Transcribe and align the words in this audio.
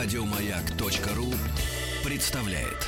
Радиомаяк.ру 0.00 1.34
представляет. 2.04 2.86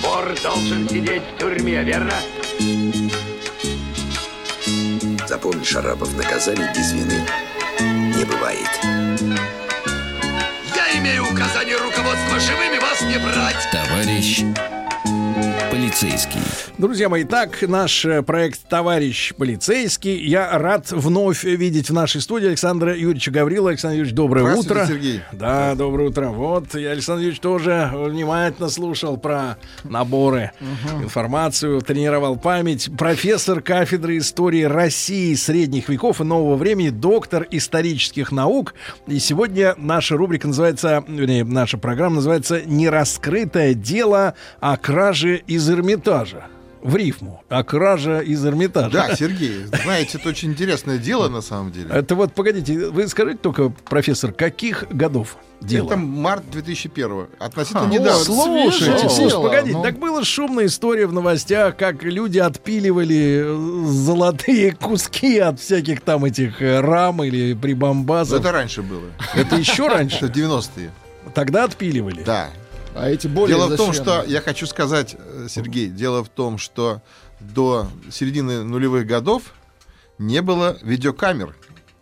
Вор 0.00 0.34
должен 0.42 0.88
сидеть 0.88 1.22
в 1.22 1.38
тюрьме, 1.38 1.84
верно? 1.84 2.14
Запомни, 5.26 5.62
Шарапов, 5.62 6.16
наказание 6.16 6.72
без 6.74 6.90
вины 6.90 7.20
не 8.16 8.24
бывает. 8.24 8.70
Я 10.74 10.98
имею 10.98 11.30
указание 11.30 11.76
руководства 11.76 12.40
живыми 12.40 12.78
вас 12.78 13.02
не 13.02 13.18
брать. 13.18 13.68
Товарищ 13.70 14.42
полицейский. 15.76 16.40
Друзья 16.78 17.10
мои, 17.10 17.24
так 17.24 17.60
наш 17.68 18.06
э, 18.06 18.22
проект 18.22 18.66
«Товарищ 18.66 19.34
полицейский». 19.34 20.26
Я 20.26 20.58
рад 20.58 20.90
вновь 20.90 21.44
видеть 21.44 21.90
в 21.90 21.92
нашей 21.92 22.22
студии 22.22 22.46
Александра 22.46 22.96
Юрьевича 22.96 23.30
Гаврила. 23.30 23.68
Александр 23.68 23.96
Юрьевич, 23.96 24.14
доброе 24.14 24.54
утро. 24.54 24.86
Сергей. 24.86 25.20
Да, 25.32 25.74
доброе 25.74 26.08
утро. 26.08 26.28
Вот, 26.28 26.74
я, 26.74 26.92
Александр 26.92 27.20
Юрьевич, 27.20 27.40
тоже 27.40 27.90
внимательно 27.92 28.70
слушал 28.70 29.18
про 29.18 29.58
наборы, 29.84 30.52
информацию, 31.02 31.82
тренировал 31.82 32.36
память. 32.36 32.88
Профессор 32.96 33.60
кафедры 33.60 34.16
истории 34.16 34.62
России 34.62 35.34
средних 35.34 35.90
веков 35.90 36.22
и 36.22 36.24
нового 36.24 36.56
времени, 36.56 36.88
доктор 36.88 37.46
исторических 37.50 38.32
наук. 38.32 38.72
И 39.06 39.18
сегодня 39.18 39.74
наша 39.76 40.16
рубрика 40.16 40.46
называется, 40.46 41.04
вернее, 41.06 41.44
наша 41.44 41.76
программа 41.76 42.16
называется 42.16 42.62
«Нераскрытое 42.64 43.74
дело 43.74 44.32
о 44.60 44.78
краже 44.78 45.42
из 45.46 45.65
Эрмитажа». 45.70 46.44
В 46.82 46.94
рифму. 46.94 47.42
О 47.48 47.64
краже 47.64 48.22
из 48.24 48.46
Эрмитажа. 48.46 48.90
Да, 48.90 49.16
Сергей, 49.16 49.64
знаете, 49.82 50.18
это 50.18 50.28
очень 50.28 50.50
интересное 50.50 50.98
дело 50.98 51.28
на 51.28 51.40
самом 51.40 51.72
деле. 51.72 51.88
Это 51.90 52.14
вот, 52.14 52.32
погодите, 52.32 52.90
вы 52.90 53.08
скажите 53.08 53.38
только, 53.38 53.70
профессор, 53.70 54.30
каких 54.30 54.84
годов 54.90 55.36
дело? 55.60 55.86
Это 55.86 55.96
март 55.96 56.48
2001 56.52 57.26
Относительно 57.40 57.86
О, 57.86 57.88
недавно. 57.88 58.22
слушайте, 58.24 59.08
слушайте, 59.08 59.36
погодите, 59.36 59.76
ну. 59.76 59.82
так 59.82 59.98
была 59.98 60.22
шумная 60.22 60.66
история 60.66 61.06
в 61.06 61.12
новостях, 61.12 61.76
как 61.76 62.04
люди 62.04 62.38
отпиливали 62.38 63.42
э, 63.44 63.86
золотые 63.88 64.70
куски 64.70 65.38
от 65.38 65.58
всяких 65.58 66.02
там 66.02 66.24
этих 66.24 66.62
э, 66.62 66.78
рам 66.80 67.24
или 67.24 67.54
Но 67.54 67.60
прибамбасов. 67.60 68.38
Это 68.38 68.52
раньше 68.52 68.82
было. 68.82 69.10
Это 69.34 69.56
еще 69.56 69.86
Это 69.86 69.94
раньше? 69.94 70.26
90-е. 70.26 70.92
Тогда 71.34 71.64
отпиливали? 71.64 72.22
Да. 72.22 72.50
А 72.96 73.10
эти 73.10 73.26
более 73.26 73.56
Дело 73.56 73.68
в 73.68 73.76
том, 73.76 73.92
что 73.92 74.24
я 74.26 74.40
хочу 74.40 74.66
сказать, 74.66 75.16
э, 75.18 75.46
Сергей, 75.48 75.88
дело 75.88 76.24
в 76.24 76.28
том, 76.28 76.58
что 76.58 77.02
до 77.40 77.88
середины 78.10 78.62
нулевых 78.64 79.06
годов 79.06 79.52
не 80.18 80.40
было 80.42 80.78
видеокамер. 80.82 81.54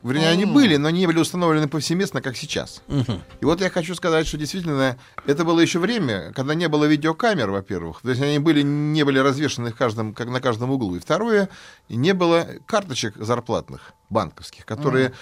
Вернее, 0.04 0.28
они 0.28 0.44
были, 0.44 0.76
но 0.76 0.90
не 0.90 1.06
были 1.06 1.18
установлены 1.18 1.66
повсеместно, 1.66 2.20
как 2.20 2.36
сейчас. 2.36 2.82
И 3.40 3.44
вот 3.44 3.62
я 3.62 3.70
хочу 3.70 3.94
сказать, 3.94 4.26
что 4.26 4.36
действительно 4.36 4.98
это 5.26 5.44
было 5.44 5.60
еще 5.60 5.78
время, 5.78 6.30
когда 6.34 6.54
не 6.54 6.68
было 6.68 6.84
видеокамер, 6.84 7.50
во-первых. 7.50 8.02
То 8.02 8.10
есть 8.10 8.20
они 8.20 8.38
были, 8.38 8.60
не 8.60 9.02
были 9.02 9.18
развешаны 9.18 9.70
в 9.70 9.76
каждом, 9.76 10.12
как 10.12 10.28
на 10.28 10.42
каждом 10.42 10.70
углу. 10.70 10.94
И 10.96 10.98
второе, 10.98 11.48
не 11.88 12.12
было 12.12 12.46
карточек 12.66 13.16
зарплатных 13.16 13.94
банковских, 14.10 14.66
которые 14.66 15.14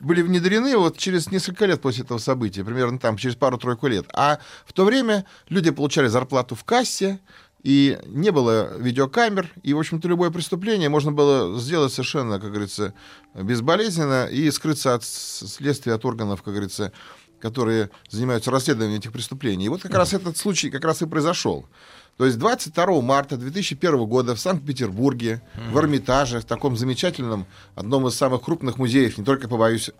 были 0.00 0.22
внедрены 0.22 0.76
вот 0.76 0.96
через 0.96 1.30
несколько 1.30 1.66
лет 1.66 1.80
после 1.80 2.04
этого 2.04 2.18
события, 2.18 2.64
примерно 2.64 2.98
там, 2.98 3.16
через 3.16 3.36
пару-тройку 3.36 3.86
лет. 3.86 4.06
А 4.14 4.38
в 4.66 4.72
то 4.72 4.84
время 4.84 5.24
люди 5.48 5.70
получали 5.70 6.08
зарплату 6.08 6.54
в 6.54 6.64
кассе, 6.64 7.20
и 7.62 7.98
не 8.06 8.30
было 8.30 8.76
видеокамер, 8.76 9.48
и, 9.62 9.72
в 9.72 9.78
общем-то, 9.78 10.08
любое 10.08 10.30
преступление 10.30 10.88
можно 10.88 11.12
было 11.12 11.58
сделать 11.60 11.92
совершенно, 11.92 12.40
как 12.40 12.50
говорится, 12.50 12.92
безболезненно 13.34 14.26
и 14.26 14.50
скрыться 14.50 14.94
от 14.94 15.04
следствия, 15.04 15.94
от 15.94 16.04
органов, 16.04 16.42
как 16.42 16.54
говорится, 16.54 16.92
которые 17.40 17.90
занимаются 18.08 18.50
расследованием 18.50 18.98
этих 18.98 19.12
преступлений. 19.12 19.66
И 19.66 19.68
вот 19.68 19.82
как 19.82 19.94
раз 19.94 20.12
этот 20.12 20.36
случай 20.36 20.70
как 20.70 20.84
раз 20.84 21.02
и 21.02 21.06
произошел. 21.06 21.68
То 22.16 22.26
есть 22.26 22.38
22 22.38 23.00
марта 23.00 23.36
2001 23.36 24.04
года 24.06 24.34
в 24.34 24.40
Санкт-Петербурге, 24.40 25.42
в 25.70 25.78
Эрмитаже, 25.78 26.40
в 26.40 26.44
таком 26.44 26.76
замечательном, 26.76 27.46
одном 27.74 28.06
из 28.06 28.14
самых 28.14 28.42
крупных 28.42 28.78
музеев, 28.78 29.18
не 29.18 29.24
только, 29.24 29.48
побоюсь, 29.48 29.90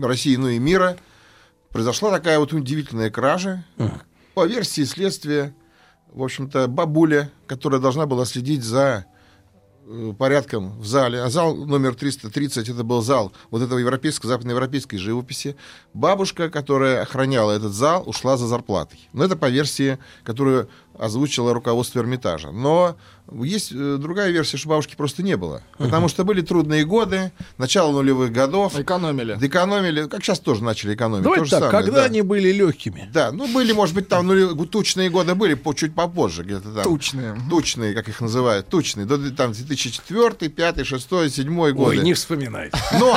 России, 0.00 0.36
но 0.36 0.48
и 0.48 0.58
мира, 0.58 0.96
произошла 1.70 2.10
такая 2.10 2.38
вот 2.38 2.52
удивительная 2.52 3.10
кража. 3.10 3.64
По 4.34 4.46
версии 4.46 4.84
следствия, 4.84 5.54
в 6.12 6.22
общем-то, 6.22 6.68
бабуля, 6.68 7.30
которая 7.46 7.80
должна 7.80 8.06
была 8.06 8.24
следить 8.24 8.62
за 8.62 9.04
э, 9.86 10.12
порядком 10.16 10.78
в 10.78 10.86
зале, 10.86 11.20
а 11.20 11.28
зал 11.28 11.56
номер 11.56 11.94
330, 11.94 12.68
это 12.68 12.84
был 12.84 13.02
зал 13.02 13.32
вот 13.50 13.62
этого 13.62 13.78
европейской, 13.78 14.28
западноевропейской 14.28 14.98
живописи. 14.98 15.56
Бабушка, 15.92 16.50
которая 16.50 17.02
охраняла 17.02 17.52
этот 17.52 17.72
зал, 17.72 18.04
ушла 18.06 18.36
за 18.36 18.46
зарплатой. 18.46 19.08
Но 19.12 19.24
это 19.24 19.36
по 19.36 19.50
версии, 19.50 19.98
которую 20.22 20.68
озвучило 20.98 21.54
руководство 21.54 22.00
Эрмитажа. 22.00 22.50
Но 22.50 22.96
есть 23.32 23.72
э, 23.72 23.96
другая 23.98 24.30
версия, 24.30 24.56
что 24.56 24.68
бабушки 24.68 24.94
просто 24.96 25.22
не 25.22 25.36
было. 25.36 25.62
Потому 25.76 26.08
что 26.08 26.24
были 26.24 26.40
трудные 26.40 26.84
годы, 26.84 27.32
начало 27.58 27.92
нулевых 27.92 28.32
годов. 28.32 28.78
Экономили. 28.78 29.38
Экономили, 29.40 30.06
как 30.06 30.24
сейчас 30.24 30.40
тоже 30.40 30.64
начали 30.64 30.94
экономить. 30.94 31.24
Давайте 31.24 31.44
То 31.44 31.50
так, 31.50 31.70
самое, 31.70 31.84
когда 31.84 32.00
да. 32.00 32.04
они 32.06 32.22
были 32.22 32.50
легкими? 32.50 33.08
Да, 33.12 33.30
ну 33.32 33.46
были, 33.48 33.72
может 33.72 33.94
быть, 33.94 34.08
там 34.08 34.26
ну, 34.26 34.66
тучные 34.66 35.10
годы 35.10 35.34
были, 35.34 35.54
по, 35.54 35.74
чуть 35.74 35.94
попозже 35.94 36.42
где-то 36.42 36.72
там. 36.72 36.84
Тучные. 36.84 37.36
Тучные, 37.50 37.94
как 37.94 38.08
их 38.08 38.20
называют, 38.20 38.68
тучные. 38.68 39.06
До 39.06 39.18
там 39.30 39.52
2004, 39.52 40.50
5, 40.50 40.86
6, 40.86 41.08
7 41.30 41.72
годы. 41.72 41.98
Ой, 41.98 41.98
не 41.98 42.14
вспоминайте. 42.14 42.76
Но 42.98 43.16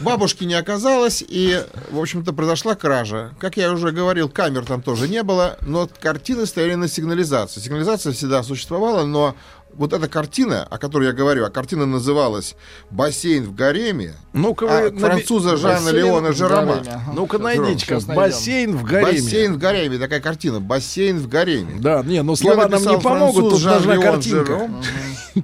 бабушки 0.00 0.44
не 0.44 0.54
оказалось, 0.54 1.22
и, 1.26 1.62
в 1.90 1.98
общем-то, 1.98 2.32
произошла 2.32 2.74
кража. 2.74 3.32
Как 3.38 3.56
я 3.56 3.72
уже 3.72 3.92
говорил, 3.92 4.28
камер 4.28 4.64
там 4.64 4.82
тоже 4.82 5.08
не 5.08 5.22
было, 5.22 5.58
но 5.60 5.88
картины 6.00 6.46
стояли 6.46 6.74
на 6.80 6.88
сигнализации. 6.88 7.60
Сигнализация 7.60 8.12
всегда 8.12 8.42
существовала, 8.42 9.04
но 9.04 9.34
вот 9.74 9.92
эта 9.92 10.08
картина, 10.08 10.66
о 10.68 10.78
которой 10.78 11.06
я 11.06 11.12
говорю, 11.12 11.44
а 11.44 11.50
картина 11.50 11.86
называлась 11.86 12.56
«Бассейн 12.90 13.44
в 13.44 13.54
гареме», 13.54 14.14
Ну-ка 14.32 14.66
а 14.68 14.82
вы 14.82 14.90
наби- 14.90 14.98
француза 15.00 15.56
Жана 15.56 15.76
Бассейн 15.76 15.96
Леона 15.96 16.32
Жерома. 16.32 16.74
ага. 16.80 17.02
Ну-ка 17.14 17.38
найдите-ка. 17.38 18.00
Бассейн 18.00 18.76
в 18.76 18.82
гареме. 18.82 19.12
«Бассейн 19.12 19.54
в 19.54 19.58
гареме», 19.58 19.98
такая 19.98 20.20
картина, 20.20 20.60
«Бассейн 20.60 21.18
в 21.18 21.28
гареме». 21.28 21.78
Да, 21.80 22.02
не, 22.02 22.22
ну 22.22 22.32
Её 22.32 22.36
слова 22.36 22.66
нам 22.68 22.82
не 22.82 22.98
помогут, 22.98 23.50
тут 23.50 23.60
француз 23.62 23.86
нужна 23.86 24.02
картинка. 24.02 24.70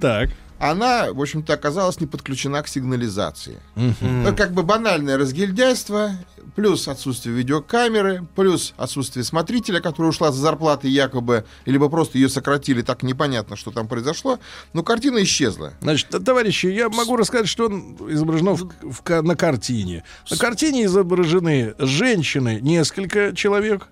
Так. 0.01 0.31
Она, 0.59 1.13
в 1.13 1.21
общем-то, 1.21 1.53
оказалась 1.53 2.01
не 2.01 2.07
подключена 2.07 2.63
к 2.63 2.69
сигнализации. 2.69 3.61
Ну, 3.75 4.35
как 4.35 4.53
бы 4.53 4.63
банальное 4.63 5.19
разгильдяйство, 5.19 6.13
плюс 6.55 6.89
отсутствие 6.89 7.35
видеокамеры, 7.37 8.27
плюс 8.35 8.73
отсутствие 8.79 9.23
смотрителя, 9.25 9.81
которая 9.81 10.11
ушла 10.11 10.33
за 10.33 10.41
зарплатой 10.41 10.91
якобы, 10.91 11.45
либо 11.67 11.89
просто 11.91 12.17
ее 12.19 12.29
сократили, 12.31 12.81
так 12.83 13.03
непонятно, 13.03 13.57
что 13.57 13.71
там 13.71 13.87
произошло. 13.89 14.39
Но 14.73 14.83
картина 14.83 15.23
исчезла. 15.23 15.75
Значит, 15.83 16.09
товарищи, 16.25 16.67
я 16.67 16.89
могу 16.89 17.17
рассказать, 17.17 17.49
что 17.49 17.69
изображено 18.09 18.53
в- 18.55 18.71
в 18.83 19.23
на 19.23 19.37
картине. 19.37 20.05
На 20.31 20.37
картине 20.39 20.87
изображены 20.87 21.75
женщины, 21.79 22.61
несколько 22.63 23.35
человек, 23.37 23.89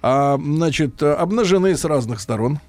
а, 0.00 0.38
значит, 0.42 1.02
обнажены 1.02 1.76
с 1.76 1.84
разных 1.84 2.20
сторон. 2.20 2.60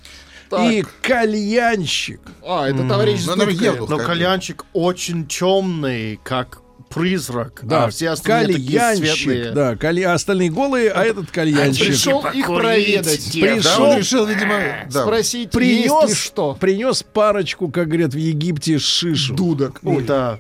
Так. 0.50 0.72
И 0.72 0.84
кальянщик. 1.02 2.22
А, 2.46 2.68
это 2.68 2.88
товарищ 2.88 3.24
дудкой. 3.24 3.54
Евдух. 3.54 3.90
Но 3.90 3.98
кальянчик 3.98 4.66
очень 4.74 5.28
темный, 5.28 6.20
как 6.24 6.60
призрак. 6.94 7.60
Да, 7.64 7.86
а 7.86 7.90
все 7.90 8.10
остальные 8.10 8.56
такие 8.58 8.80
кальянщик. 8.80 9.16
светлые. 9.16 9.52
Да, 9.52 9.76
калья- 9.76 10.12
а 10.12 10.14
остальные 10.14 10.52
голые, 10.52 10.92
а 10.92 11.04
этот 11.04 11.32
кальянщик. 11.32 11.88
Пришел 11.88 12.26
их 12.28 12.46
проведать. 12.46 13.32
Да, 13.34 13.40
Пришел, 13.40 13.84
он 13.84 13.98
решил, 13.98 14.26
видимо, 14.26 14.60
да. 14.92 15.02
Спросить, 15.04 15.54
есть 15.56 15.56
ли 15.56 15.60
принес, 15.90 16.18
что. 16.18 16.56
принес 16.60 17.04
парочку, 17.04 17.70
как 17.70 17.88
говорят 17.88 18.14
в 18.14 18.18
Египте, 18.18 18.78
шишу. 18.78 19.34
Дудок. 19.34 19.80
Ну 19.82 20.02
да, 20.02 20.40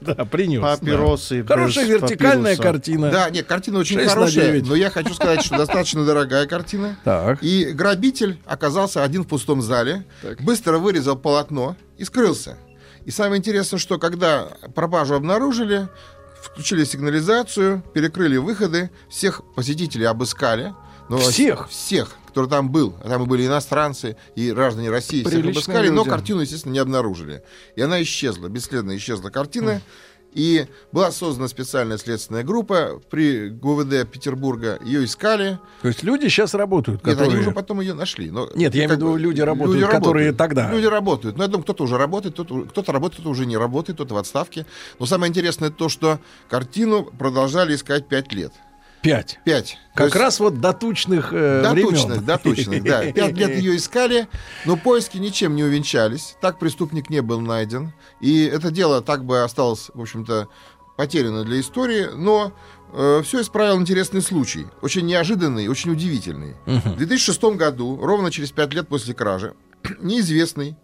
Да, 0.00 0.24
принес. 0.24 0.60
папиросы. 0.62 1.42
да. 1.42 1.54
Хорошая 1.54 1.86
вертикальная 1.86 2.56
папируса. 2.56 2.62
картина. 2.62 3.10
Да, 3.10 3.30
нет, 3.30 3.46
картина 3.46 3.78
очень 3.78 4.00
хорошая, 4.06 4.62
но 4.62 4.74
я 4.74 4.90
хочу 4.90 5.14
сказать, 5.14 5.42
что 5.42 5.56
достаточно 5.58 6.04
дорогая 6.04 6.46
картина. 6.46 6.96
Так. 7.04 7.42
И 7.42 7.66
грабитель 7.72 8.38
оказался 8.46 9.04
один 9.04 9.24
в 9.24 9.28
пустом 9.28 9.62
зале, 9.62 10.04
быстро 10.40 10.78
вырезал 10.78 11.16
полотно 11.16 11.76
и 11.98 12.04
скрылся. 12.04 12.56
И 13.04 13.10
самое 13.10 13.38
интересное, 13.38 13.78
что 13.78 13.98
когда 13.98 14.48
пропажу 14.74 15.14
обнаружили, 15.14 15.88
включили 16.42 16.84
сигнализацию, 16.84 17.82
перекрыли 17.94 18.36
выходы, 18.36 18.90
всех 19.08 19.42
посетителей 19.54 20.04
обыскали. 20.04 20.74
Но 21.10 21.18
Всех? 21.18 21.68
Всех, 21.68 22.16
кто 22.28 22.46
там 22.46 22.70
был. 22.70 22.94
А 23.02 23.08
Там 23.08 23.24
и 23.24 23.26
были 23.26 23.44
иностранцы, 23.44 24.16
и 24.36 24.52
граждане 24.52 24.90
России. 24.90 25.24
Всех 25.24 25.44
обыскали, 25.44 25.88
но 25.88 26.02
люди. 26.02 26.10
картину, 26.10 26.40
естественно, 26.40 26.72
не 26.72 26.78
обнаружили. 26.78 27.42
И 27.74 27.82
она 27.82 28.00
исчезла, 28.00 28.48
бесследно 28.48 28.96
исчезла 28.96 29.28
картина. 29.30 29.82
И 30.32 30.66
была 30.92 31.10
создана 31.10 31.48
специальная 31.48 31.98
следственная 31.98 32.44
группа 32.44 33.00
при 33.10 33.48
ГУВД 33.48 34.08
Петербурга. 34.08 34.78
Ее 34.84 35.04
искали. 35.04 35.58
То 35.82 35.88
есть 35.88 36.04
люди 36.04 36.28
сейчас 36.28 36.54
работают, 36.54 37.04
Нет, 37.04 37.16
которые... 37.16 37.32
они 37.32 37.40
уже 37.40 37.50
потом 37.50 37.80
ее 37.80 37.94
нашли. 37.94 38.30
Но, 38.30 38.48
Нет, 38.54 38.72
я 38.76 38.84
имею 38.84 38.90
в 38.90 38.96
виду, 38.98 39.16
люди 39.16 39.40
работают, 39.40 39.90
которые 39.90 40.32
тогда. 40.32 40.70
Люди 40.70 40.86
работают. 40.86 41.36
Но 41.36 41.42
я 41.42 41.48
думаю, 41.48 41.64
кто-то 41.64 41.82
уже 41.82 41.98
работает, 41.98 42.34
кто-то, 42.34 42.62
кто-то 42.62 42.92
работает, 42.92 43.14
кто-то 43.14 43.30
уже 43.30 43.46
не 43.46 43.56
работает, 43.56 43.96
кто-то 43.96 44.14
в 44.14 44.18
отставке. 44.18 44.64
Но 45.00 45.06
самое 45.06 45.30
интересное 45.30 45.70
то, 45.70 45.88
что 45.88 46.20
картину 46.48 47.02
продолжали 47.02 47.74
искать 47.74 48.06
пять 48.06 48.32
лет. 48.32 48.52
Пять. 49.02 49.38
Пять. 49.44 49.78
Как 49.94 50.06
есть- 50.08 50.16
раз 50.16 50.40
вот 50.40 50.60
до 50.60 50.72
тучных 50.72 51.32
э, 51.32 51.62
до 51.62 51.70
времен. 51.70 51.90
тучных, 51.90 52.24
до 52.24 52.38
тучных, 52.38 52.82
да. 52.84 53.10
Пять 53.12 53.36
лет 53.36 53.56
ее 53.56 53.76
искали, 53.76 54.28
но 54.66 54.76
поиски 54.76 55.16
ничем 55.16 55.56
не 55.56 55.64
увенчались. 55.64 56.36
Так 56.40 56.58
преступник 56.58 57.08
не 57.08 57.22
был 57.22 57.40
найден. 57.40 57.92
И 58.20 58.44
это 58.44 58.70
дело 58.70 59.00
так 59.00 59.24
бы 59.24 59.42
осталось, 59.42 59.90
в 59.94 60.00
общем-то, 60.00 60.48
потеряно 60.96 61.44
для 61.44 61.60
истории, 61.60 62.08
но 62.14 62.52
все 63.22 63.40
исправил 63.40 63.80
интересный 63.80 64.20
случай. 64.20 64.66
Очень 64.82 65.06
неожиданный, 65.06 65.68
очень 65.68 65.92
удивительный. 65.92 66.56
В 66.66 66.96
2006 66.96 67.42
году, 67.56 67.98
ровно 68.02 68.30
через 68.30 68.50
пять 68.50 68.74
лет 68.74 68.88
после 68.88 69.14
кражи, 69.14 69.54
неизвестный, 70.00 70.76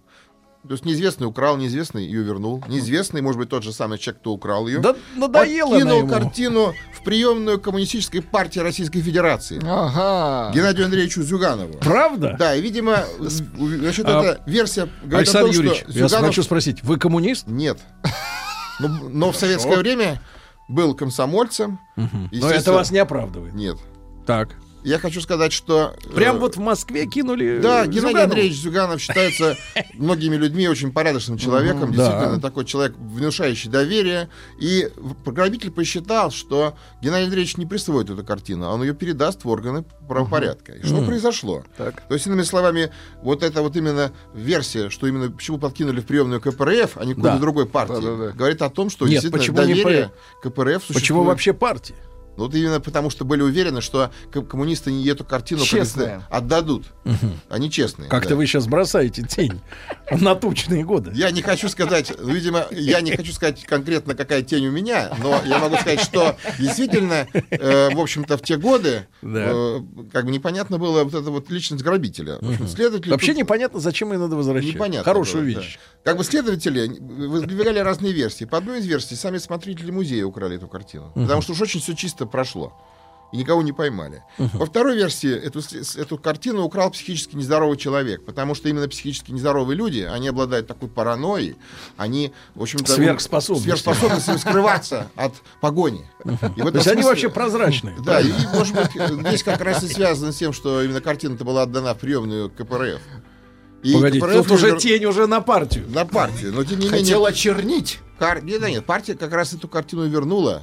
то 0.67 0.73
есть 0.73 0.85
неизвестный 0.85 1.27
украл, 1.27 1.57
неизвестный 1.57 2.05
ее 2.05 2.23
вернул, 2.23 2.63
неизвестный, 2.69 3.23
может 3.23 3.39
быть, 3.39 3.49
тот 3.49 3.63
же 3.63 3.73
самый 3.73 3.99
человек, 3.99 4.21
кто 4.21 4.33
украл 4.33 4.67
ее, 4.67 4.81
Да 4.81 4.95
надоело 5.17 5.71
подкинул 5.71 5.99
ему. 6.01 6.09
картину 6.09 6.75
в 6.93 7.03
приемную 7.05 7.61
коммунистической 7.61 8.21
партии 8.23 8.59
Российской 8.61 9.01
Федерации. 9.01 9.61
Ага. 9.65 10.53
Геннадию 10.55 10.87
Андреевичу 10.87 11.23
Зюганову. 11.23 11.75
Правда? 11.81 12.37
Да, 12.39 12.55
и, 12.55 12.61
видимо, 12.61 13.05
у- 13.19 13.25
значит, 13.69 14.07
А, 14.07 14.23
эта 14.23 14.43
версия 14.51 14.89
говорит 15.03 15.13
о 15.15 15.19
Александр 15.19 15.47
том, 15.49 15.57
Юрьевич, 15.57 15.79
что 15.89 15.93
я 15.99 16.09
Зюганов... 16.09 16.27
хочу 16.29 16.43
спросить, 16.43 16.83
вы 16.83 16.99
коммунист? 16.99 17.47
Нет. 17.47 17.79
Но, 18.81 18.89
но 18.89 19.33
в 19.33 19.37
советское 19.37 19.79
время 19.79 20.21
был 20.69 20.95
комсомольцем. 20.95 21.79
Но 21.97 22.51
это 22.51 22.73
вас 22.73 22.91
не 22.91 22.99
оправдывает. 22.99 23.55
Нет. 23.55 23.77
Так. 24.27 24.51
Я 24.87 25.01
хочу 25.01 25.21
сказать, 25.21 25.53
что... 25.53 25.97
э, 26.05 26.15
Прям 26.15 26.39
вот 26.39 26.55
в 26.55 26.61
Москве 26.61 27.07
кинули. 27.07 27.59
Да, 27.61 27.85
э, 27.85 27.89
Геннадий. 27.89 28.23
Андреевич 28.23 28.57
Зюганов 28.57 29.01
считается 29.01 29.57
многими 29.95 30.37
людьми 30.37 30.69
очень 30.69 30.93
порядочным 30.93 31.39
человеком, 31.39 31.93
действительно 31.93 32.41
такой 32.41 32.65
человек, 32.67 32.95
внушающий 32.97 33.69
доверие. 33.69 34.29
И 34.61 34.89
грабитель 35.25 35.73
посчитал, 35.73 36.31
что 36.31 36.77
Геннадий 37.03 37.25
Андреевич 37.25 37.57
не 37.57 37.67
присвоит 37.67 38.11
эту 38.11 38.25
картину, 38.25 38.67
а 38.67 38.75
он 38.75 38.83
ее 38.83 38.95
передаст 38.95 39.43
в 39.43 39.49
органы 39.49 39.85
правопорядка. 40.07 40.75
И 40.75 40.87
что 40.87 41.03
произошло? 41.03 41.65
То 41.77 42.15
есть, 42.15 42.29
иными 42.29 42.43
словами, 42.43 42.93
вот 43.23 43.43
эта 43.43 43.63
вот 43.63 43.75
именно 43.75 44.13
версия, 44.35 44.89
что 44.89 45.09
именно 45.09 45.33
почему 45.33 45.59
подкинули 45.59 46.01
в 46.01 46.07
приемную 46.07 46.41
КПРФ, 46.41 46.97
а 46.97 47.05
не 47.05 47.15
какой-то 47.15 47.39
другой 47.41 47.67
партии, 47.67 48.37
говорит 48.37 48.63
о 48.63 48.71
том, 48.71 48.89
что 48.91 49.09
Нет, 49.09 49.21
действительно 49.23 49.57
доверие 49.57 50.13
КПРФ 50.43 50.85
существует. 50.85 50.95
Почему 50.95 51.25
вообще 51.25 51.53
партия? 51.53 51.97
Ну, 52.37 52.45
Вот 52.45 52.55
именно 52.55 52.81
потому, 52.81 53.11
что 53.11 53.25
были 53.25 53.43
уверены, 53.43 53.81
что 53.81 54.11
ко- 54.33 54.43
коммунисты 54.43 54.93
не 54.93 55.07
эту 55.09 55.25
картину 55.25 55.63
Честные. 55.65 56.23
отдадут. 56.31 56.85
Они 57.49 57.71
честные. 57.71 58.09
Как-то 58.09 58.31
да. 58.31 58.37
вы 58.37 58.47
сейчас 58.47 58.67
бросаете 58.67 59.23
тень 59.23 59.61
на 60.11 60.35
тучные 60.35 60.85
годы. 60.85 61.13
Я 61.15 61.31
не 61.31 61.43
хочу 61.43 61.69
сказать, 61.69 62.13
видимо, 62.23 62.67
я 62.71 63.01
не 63.01 63.17
хочу 63.17 63.33
сказать 63.33 63.63
конкретно, 63.65 64.15
какая 64.15 64.43
тень 64.43 64.67
у 64.67 64.71
меня, 64.71 65.13
но 65.23 65.41
я 65.47 65.59
могу 65.59 65.77
сказать, 65.77 66.01
что 66.01 66.37
действительно, 66.59 67.27
э, 67.51 67.91
в 67.95 68.01
общем-то, 68.01 68.37
в 68.37 68.43
те 68.43 68.57
годы, 68.57 69.07
Да. 69.23 69.47
э, 69.53 69.81
как 70.13 70.25
бы 70.27 70.31
непонятно 70.31 70.79
было 70.79 71.05
вот 71.05 71.15
эта 71.15 71.31
вот 71.31 71.51
личность 71.51 71.83
грабителя. 71.83 72.35
Общем, 72.37 72.69
следователи 72.69 73.11
Вообще 73.11 73.33
тут- 73.33 73.39
непонятно, 73.39 73.81
зачем 73.81 74.13
ее 74.13 74.19
надо 74.19 74.37
возвращать. 74.37 74.75
Непонятно. 74.75 75.05
Хорошую 75.05 75.45
было, 75.45 75.61
вещь. 75.61 75.79
да. 76.05 76.11
Как 76.11 76.19
бы 76.19 76.25
следователи 76.25 76.87
выдвигали 77.01 77.79
разные 77.81 78.13
версии. 78.13 78.45
По 78.45 78.59
одной 78.59 78.79
из 78.81 78.87
версий 78.87 79.15
сами 79.17 79.39
смотрители 79.39 79.91
музея 79.91 80.25
украли 80.27 80.57
эту 80.57 80.69
картину. 80.69 81.13
Потому 81.15 81.43
что 81.43 81.53
уж 81.53 81.61
очень 81.63 81.81
все 81.81 81.95
чисто 81.95 82.26
прошло. 82.27 82.73
И 83.33 83.39
никого 83.39 83.61
не 83.63 83.73
поймали. 83.73 84.23
По 84.59 84.67
второй 84.67 84.97
версии, 84.97 85.31
эту, 85.35 85.61
эту 86.01 86.17
картину 86.17 86.63
украл 86.63 86.91
психически 86.91 87.35
нездоровый 87.35 87.77
человек. 87.77 88.25
Потому 88.25 88.55
что 88.55 88.69
именно 88.69 88.89
психически 88.89 89.33
нездоровые 89.33 89.77
люди, 89.77 90.01
они 90.01 90.29
обладают 90.29 90.69
такой 90.69 90.89
паранойей, 90.89 91.57
они, 91.97 92.33
в 92.55 92.63
общем-то... 92.63 92.93
Сверхспособностью. 92.93 93.77
Сверхспособностью 93.77 94.39
скрываться 94.39 95.11
от 95.17 95.35
погони. 95.61 96.07
И 96.25 96.63
в 96.63 96.71
То 96.71 96.77
есть 96.77 96.87
они 96.87 97.03
вообще 97.03 97.29
прозрачные. 97.29 97.97
да, 98.05 98.21
и, 98.21 98.31
может 98.55 98.75
быть, 98.75 98.93
здесь 99.27 99.43
как 99.43 99.61
раз 99.61 99.83
и 99.83 99.89
связано 99.89 100.33
с 100.33 100.37
тем, 100.37 100.53
что 100.53 100.83
именно 100.83 101.01
картина-то 101.01 101.45
была 101.45 101.65
отдана 101.65 101.95
в 101.95 101.99
приемную 101.99 102.49
КПРФ. 102.51 103.01
И 103.83 103.93
Погодите, 103.93 104.25
КПРФ 104.25 104.47
тут 104.47 104.51
уже 104.53 104.79
тень 104.79 105.05
уже 105.05 105.27
на 105.27 105.41
партию. 105.41 105.85
на 105.89 106.05
партию, 106.07 106.53
но 106.53 106.65
тем 106.65 106.79
не 106.79 106.87
менее... 106.87 107.01
Хотел 107.01 107.27
очернить. 107.27 107.99
Кар... 108.19 108.43
Нет, 108.43 108.63
нет, 108.63 108.87
партия 108.87 109.15
как 109.15 109.33
раз 109.33 109.53
эту 109.53 109.69
картину 109.69 110.07
вернула 110.09 110.63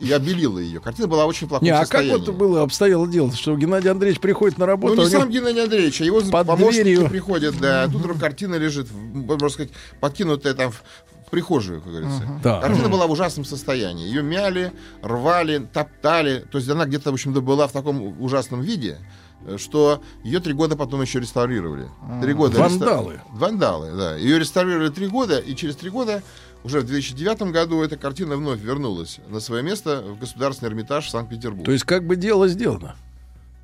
и 0.00 0.10
обелила 0.10 0.58
ее. 0.58 0.80
Картина 0.80 1.06
была 1.08 1.24
очень 1.26 1.46
в 1.46 1.50
плохом 1.50 1.64
Не, 1.64 1.70
а 1.70 1.86
как 1.86 2.04
вот 2.06 2.28
было 2.30 2.62
обстояло 2.62 3.06
дело, 3.06 3.32
что 3.32 3.56
Геннадий 3.56 3.90
Андреевич 3.90 4.20
приходит 4.20 4.58
на 4.58 4.66
работу, 4.66 4.96
Ну, 4.96 5.02
не 5.02 5.08
а 5.08 5.10
него- 5.10 5.20
сам 5.22 5.30
Геннадий 5.30 5.62
Андреевич, 5.62 6.00
а 6.00 6.04
его 6.04 6.20
под 6.20 6.46
помощники 6.46 6.82
дверью. 6.82 7.08
приходят, 7.08 7.58
да. 7.60 7.84
а 7.84 7.86
Тут 7.86 7.96
вдруг 8.00 8.18
картина 8.18 8.56
лежит, 8.56 8.88
можно 8.92 9.48
сказать, 9.48 9.70
подкинутая 10.00 10.54
там 10.54 10.72
в, 10.72 10.82
прихожую, 11.30 11.80
как 11.80 11.90
говорится. 11.92 12.22
Да. 12.42 12.60
Картина 12.60 12.88
была 12.88 13.06
в 13.06 13.12
ужасном 13.12 13.44
состоянии. 13.44 14.06
Ее 14.06 14.22
мяли, 14.22 14.72
рвали, 15.02 15.66
топтали. 15.72 16.44
То 16.50 16.58
есть 16.58 16.68
она 16.68 16.86
где-то, 16.86 17.10
в 17.10 17.14
общем-то, 17.14 17.40
была 17.40 17.66
в 17.68 17.72
таком 17.72 18.20
ужасном 18.20 18.60
виде, 18.62 18.98
э, 19.46 19.56
что 19.58 20.00
ее 20.22 20.40
три 20.40 20.52
года 20.54 20.76
потом 20.76 21.02
еще 21.02 21.20
реставрировали. 21.20 21.88
Три 22.22 22.32
года. 22.34 22.58
Вандалы. 22.60 23.14
реста- 23.14 23.20
Вандалы, 23.32 23.92
да. 23.96 24.16
Ее 24.16 24.38
реставрировали 24.38 24.88
три 24.90 25.06
года, 25.08 25.38
и 25.38 25.54
через 25.56 25.76
три 25.76 25.90
года, 25.90 26.22
уже 26.64 26.80
в 26.80 26.86
2009 26.86 27.52
году, 27.52 27.82
эта 27.82 27.96
картина 27.96 28.36
вновь 28.36 28.58
вернулась 28.60 29.20
на 29.28 29.38
свое 29.38 29.62
место 29.62 30.02
в 30.02 30.18
Государственный 30.18 30.70
Эрмитаж 30.70 31.06
в 31.06 31.10
Санкт-Петербург. 31.10 31.66
То 31.66 31.72
есть 31.72 31.84
как 31.84 32.06
бы 32.06 32.16
дело 32.16 32.48
сделано. 32.48 32.96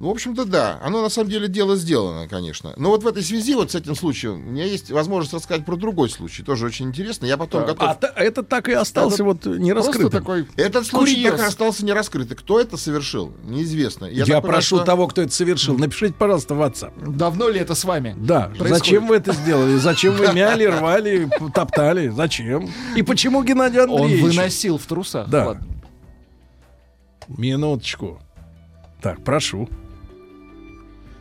Ну, 0.00 0.08
в 0.08 0.12
общем-то, 0.12 0.46
да. 0.46 0.80
Оно 0.82 1.02
на 1.02 1.10
самом 1.10 1.28
деле 1.28 1.46
дело 1.46 1.76
сделано, 1.76 2.26
конечно. 2.26 2.72
Но 2.78 2.88
вот 2.88 3.02
в 3.02 3.06
этой 3.06 3.22
связи, 3.22 3.54
вот 3.54 3.70
с 3.72 3.74
этим 3.74 3.94
случаем, 3.94 4.32
у 4.36 4.50
меня 4.50 4.64
есть 4.64 4.90
возможность 4.90 5.34
рассказать 5.34 5.66
про 5.66 5.76
другой 5.76 6.08
случай. 6.08 6.42
Тоже 6.42 6.64
очень 6.64 6.86
интересно. 6.88 7.26
Я 7.26 7.36
потом 7.36 7.66
готов. 7.66 7.82
А 7.86 7.98
это 8.16 8.42
так 8.42 8.70
и 8.70 8.72
остался 8.72 9.16
Это 9.16 9.24
вот 9.24 9.44
не 9.44 9.74
раскрытым. 9.74 10.10
такой... 10.10 10.46
Этот 10.56 10.86
случай 10.86 11.16
Курьез. 11.16 11.32
так 11.32 11.40
и 11.40 11.44
остался 11.44 11.84
не 11.84 11.92
раскрытый. 11.92 12.34
Кто 12.34 12.58
это 12.58 12.78
совершил, 12.78 13.34
неизвестно. 13.44 14.06
Я, 14.06 14.20
так 14.20 14.26
понимаю, 14.26 14.42
прошу 14.42 14.76
что- 14.76 14.84
того, 14.86 15.06
кто 15.06 15.20
это 15.20 15.32
совершил, 15.32 15.76
напишите, 15.76 16.14
пожалуйста, 16.14 16.54
в 16.54 16.62
WhatsApp. 16.62 16.92
Давно 17.16 17.50
ли 17.50 17.60
это 17.60 17.74
с 17.74 17.84
вами? 17.84 18.16
Да, 18.18 18.46
происходит? 18.56 18.78
зачем 18.78 19.06
вы 19.06 19.16
это 19.16 19.34
сделали? 19.34 19.76
Зачем 19.76 20.14
вы 20.14 20.32
мяли, 20.32 20.64
рвали, 20.64 21.28
топтали? 21.52 22.08
Зачем? 22.08 22.70
И 22.96 23.02
почему 23.02 23.42
Геннадий 23.44 23.80
Он 23.80 24.00
Андреевич? 24.04 24.34
выносил 24.34 24.78
в 24.78 24.86
трусах. 24.86 25.28
Да. 25.28 25.46
Ладно. 25.48 25.66
Минуточку. 27.28 28.18
Так, 29.02 29.22
прошу. 29.24 29.68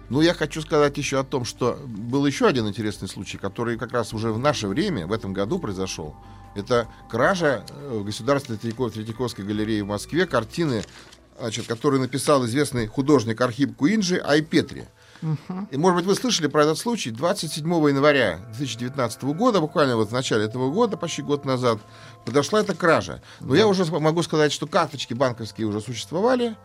Ну, 0.10 0.22
я 0.22 0.34
хочу 0.34 0.62
сказать 0.62 0.98
еще 0.98 1.20
о 1.20 1.24
том, 1.24 1.46
что 1.46 1.80
был 1.86 2.26
еще 2.26 2.48
один 2.48 2.68
интересный 2.68 3.08
случай, 3.08 3.38
который 3.38 3.78
как 3.78 3.92
раз 3.92 4.14
уже 4.14 4.32
в 4.32 4.40
наше 4.40 4.68
время, 4.68 5.06
в 5.06 5.14
этом 5.14 5.34
году 5.34 5.60
произошел. 5.60 6.16
Это 6.56 6.88
кража 7.10 7.64
э, 7.70 7.98
в 8.00 8.04
Государственной 8.04 8.58
Третьяко- 8.58 8.90
Третьяковской 8.90 9.46
галерее 9.46 9.84
в 9.84 9.88
Москве 9.88 10.26
картины, 10.26 10.84
значит, 11.40 11.68
которую 11.68 12.02
написал 12.02 12.44
известный 12.48 12.88
художник 12.88 13.40
Архип 13.40 13.76
Куинджи 13.76 14.18
Айпетри. 14.18 14.88
И, 15.72 15.78
может 15.78 15.98
быть, 15.98 16.06
вы 16.06 16.16
слышали 16.16 16.48
про 16.48 16.64
этот 16.64 16.78
случай. 16.78 17.12
27 17.12 17.66
января 17.90 18.40
2019 18.58 19.24
года, 19.24 19.60
буквально 19.60 19.96
вот 19.96 20.10
в 20.10 20.14
начале 20.14 20.46
этого 20.46 20.72
года, 20.72 20.98
почти 20.98 21.22
год 21.22 21.46
назад, 21.46 21.80
подошла 22.26 22.62
эта 22.62 22.74
кража. 22.76 23.22
Но 23.40 23.56
я 23.56 23.68
уже 23.68 23.86
могу 23.86 24.24
сказать, 24.24 24.52
что 24.52 24.68
карточки 24.68 25.14
банковские 25.14 25.68
уже 25.68 25.82
существовали. 25.82 26.56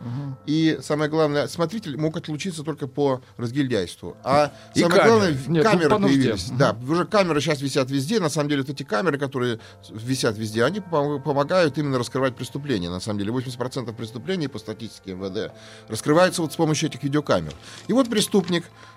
И 0.46 0.78
самое 0.82 1.10
главное, 1.10 1.48
смотритель 1.48 1.96
мог 1.96 2.16
отлучиться 2.16 2.62
только 2.62 2.86
по 2.86 3.20
разгильдяйству. 3.36 4.16
А 4.22 4.52
И 4.74 4.80
самое 4.80 5.00
камеры. 5.00 5.18
главное, 5.18 5.38
Нет, 5.48 5.64
ну, 5.64 5.70
камеры 5.70 5.98
появились. 5.98 6.50
Да, 6.50 6.76
уже 6.88 7.04
камеры 7.06 7.40
сейчас 7.40 7.60
висят 7.60 7.90
везде. 7.90 8.20
На 8.20 8.28
самом 8.28 8.48
деле, 8.48 8.62
вот 8.62 8.70
эти 8.70 8.82
камеры, 8.82 9.18
которые 9.18 9.58
висят 9.90 10.36
везде, 10.38 10.64
они 10.64 10.78
пом- 10.80 11.20
помогают 11.20 11.76
именно 11.78 11.98
раскрывать 11.98 12.36
преступления. 12.36 12.90
На 12.90 13.00
самом 13.00 13.18
деле, 13.18 13.32
80% 13.32 13.92
преступлений 13.94 14.48
по 14.48 14.58
статистике 14.58 15.14
МВД 15.14 15.52
раскрываются 15.88 16.42
вот 16.42 16.52
с 16.52 16.56
помощью 16.56 16.88
этих 16.88 17.02
видеокамер. 17.02 17.52
И 17.88 17.92
вот 17.92 18.08
преступник, 18.08 18.43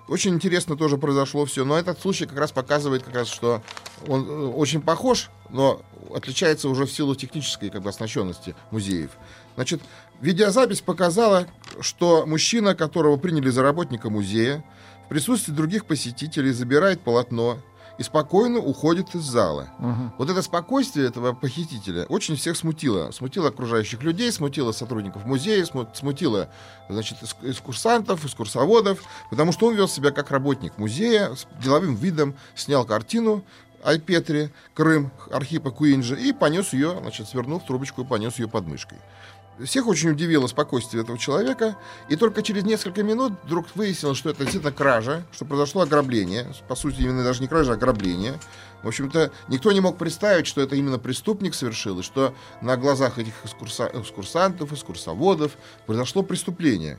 очень 0.08 0.34
интересно 0.34 0.76
тоже 0.76 0.96
произошло 0.96 1.44
все, 1.44 1.64
но 1.64 1.78
этот 1.78 2.00
случай 2.00 2.26
как 2.26 2.38
раз 2.38 2.50
показывает, 2.50 3.02
как 3.02 3.14
раз, 3.14 3.28
что 3.28 3.62
он 4.06 4.26
э, 4.26 4.46
очень 4.46 4.80
похож, 4.80 5.30
но 5.50 5.82
отличается 6.14 6.68
уже 6.68 6.86
в 6.86 6.92
силу 6.92 7.14
технической 7.14 7.70
как 7.70 7.82
бы, 7.82 7.90
оснащенности 7.90 8.54
музеев. 8.70 9.10
Значит, 9.56 9.82
видеозапись 10.20 10.80
показала, 10.80 11.46
что 11.80 12.24
мужчина, 12.26 12.74
которого 12.74 13.16
приняли 13.16 13.50
за 13.50 13.62
работника 13.62 14.08
музея, 14.08 14.64
в 15.06 15.08
присутствии 15.08 15.52
других 15.52 15.84
посетителей 15.84 16.52
забирает 16.52 17.00
полотно 17.00 17.58
и 17.98 18.02
спокойно 18.04 18.60
уходит 18.60 19.14
из 19.14 19.22
зала. 19.22 19.68
Вот 20.18 20.30
это 20.30 20.40
спокойствие 20.42 21.08
этого 21.08 21.32
похитителя 21.32 22.06
очень 22.06 22.36
всех 22.36 22.56
смутило. 22.56 23.10
Смутило 23.10 23.48
окружающих 23.48 24.02
людей, 24.02 24.30
смутило 24.32 24.72
сотрудников 24.72 25.24
музея, 25.26 25.64
сму- 25.64 25.88
смутило 25.94 26.48
значит, 26.88 27.18
экскурсантов, 27.42 28.24
экскурсоводов, 28.24 29.02
потому 29.30 29.52
что 29.52 29.66
он 29.66 29.74
вел 29.74 29.88
себя 29.88 30.12
как 30.12 30.30
работник 30.30 30.78
музея, 30.78 31.34
с 31.34 31.46
деловым 31.60 31.96
видом, 31.96 32.34
снял 32.54 32.84
картину, 32.84 33.44
Айпетри, 33.84 34.50
Крым, 34.74 35.10
Архипа 35.30 35.70
Куинджи, 35.70 36.20
и 36.20 36.32
понес 36.32 36.72
ее, 36.72 36.96
значит, 37.00 37.28
свернув 37.28 37.64
трубочку 37.64 38.02
и 38.02 38.04
понес 38.04 38.38
ее 38.38 38.48
под 38.48 38.66
мышкой. 38.66 38.98
Всех 39.64 39.86
очень 39.88 40.10
удивило 40.10 40.46
спокойствие 40.46 41.02
этого 41.02 41.18
человека, 41.18 41.76
и 42.08 42.16
только 42.16 42.42
через 42.42 42.64
несколько 42.64 43.02
минут 43.02 43.32
вдруг 43.44 43.66
выяснилось, 43.74 44.16
что 44.16 44.30
это 44.30 44.40
действительно 44.40 44.72
кража, 44.72 45.24
что 45.32 45.44
произошло 45.44 45.82
ограбление, 45.82 46.46
по 46.68 46.76
сути, 46.76 47.00
именно 47.00 47.24
даже 47.24 47.40
не 47.40 47.48
кража, 47.48 47.72
а 47.72 47.74
ограбление. 47.74 48.38
В 48.82 48.88
общем-то, 48.88 49.32
никто 49.48 49.72
не 49.72 49.80
мог 49.80 49.98
представить, 49.98 50.46
что 50.46 50.60
это 50.60 50.76
именно 50.76 50.98
преступник 50.98 51.54
совершил, 51.54 51.98
и 51.98 52.02
что 52.02 52.34
на 52.60 52.76
глазах 52.76 53.18
этих 53.18 53.32
экскурса- 53.44 53.90
экскурсантов, 54.00 54.72
экскурсоводов 54.72 55.56
произошло 55.86 56.22
преступление. 56.22 56.98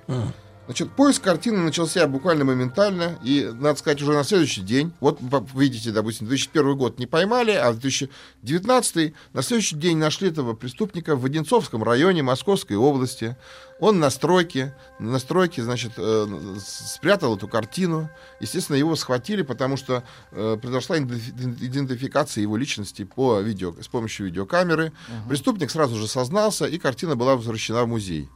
Значит, 0.70 0.92
поиск 0.92 1.24
картины 1.24 1.58
начался 1.64 2.06
буквально 2.06 2.46
моментально, 2.46 3.18
и, 3.24 3.50
надо 3.52 3.80
сказать, 3.80 4.04
уже 4.04 4.14
на 4.14 4.24
следующий 4.24 4.62
день, 4.62 4.94
вот 5.00 5.20
видите, 5.56 5.90
допустим, 5.90 6.28
2001 6.28 6.78
год 6.78 7.00
не 7.00 7.08
поймали, 7.08 7.50
а 7.50 7.72
в 7.72 7.80
2019 7.80 9.16
на 9.34 9.42
следующий 9.42 9.78
день 9.78 9.98
нашли 9.98 10.30
этого 10.30 10.54
преступника 10.54 11.16
в 11.16 11.26
Одинцовском 11.26 11.84
районе 11.84 12.22
Московской 12.22 12.78
области. 12.78 13.36
Он 13.80 14.00
на 14.00 14.12
стройке, 14.12 14.76
на 15.00 15.18
стройке, 15.18 15.64
значит, 15.64 15.94
э, 15.98 16.28
спрятал 16.64 17.36
эту 17.36 17.48
картину. 17.48 18.08
Естественно, 18.40 18.76
его 18.76 18.96
схватили, 18.96 19.42
потому 19.42 19.76
что 19.76 20.04
э, 20.32 20.56
произошла 20.62 21.00
идентифи- 21.00 21.66
идентификация 21.66 22.44
его 22.44 22.58
личности 22.58 23.06
по 23.06 23.40
видео, 23.40 23.74
с 23.82 23.88
помощью 23.88 24.28
видеокамеры. 24.28 24.92
Преступник 25.28 25.72
сразу 25.72 25.96
же 25.96 26.08
сознался, 26.08 26.68
и 26.68 26.78
картина 26.78 27.16
была 27.16 27.36
возвращена 27.36 27.86
в 27.86 27.88
музей. 27.88 28.30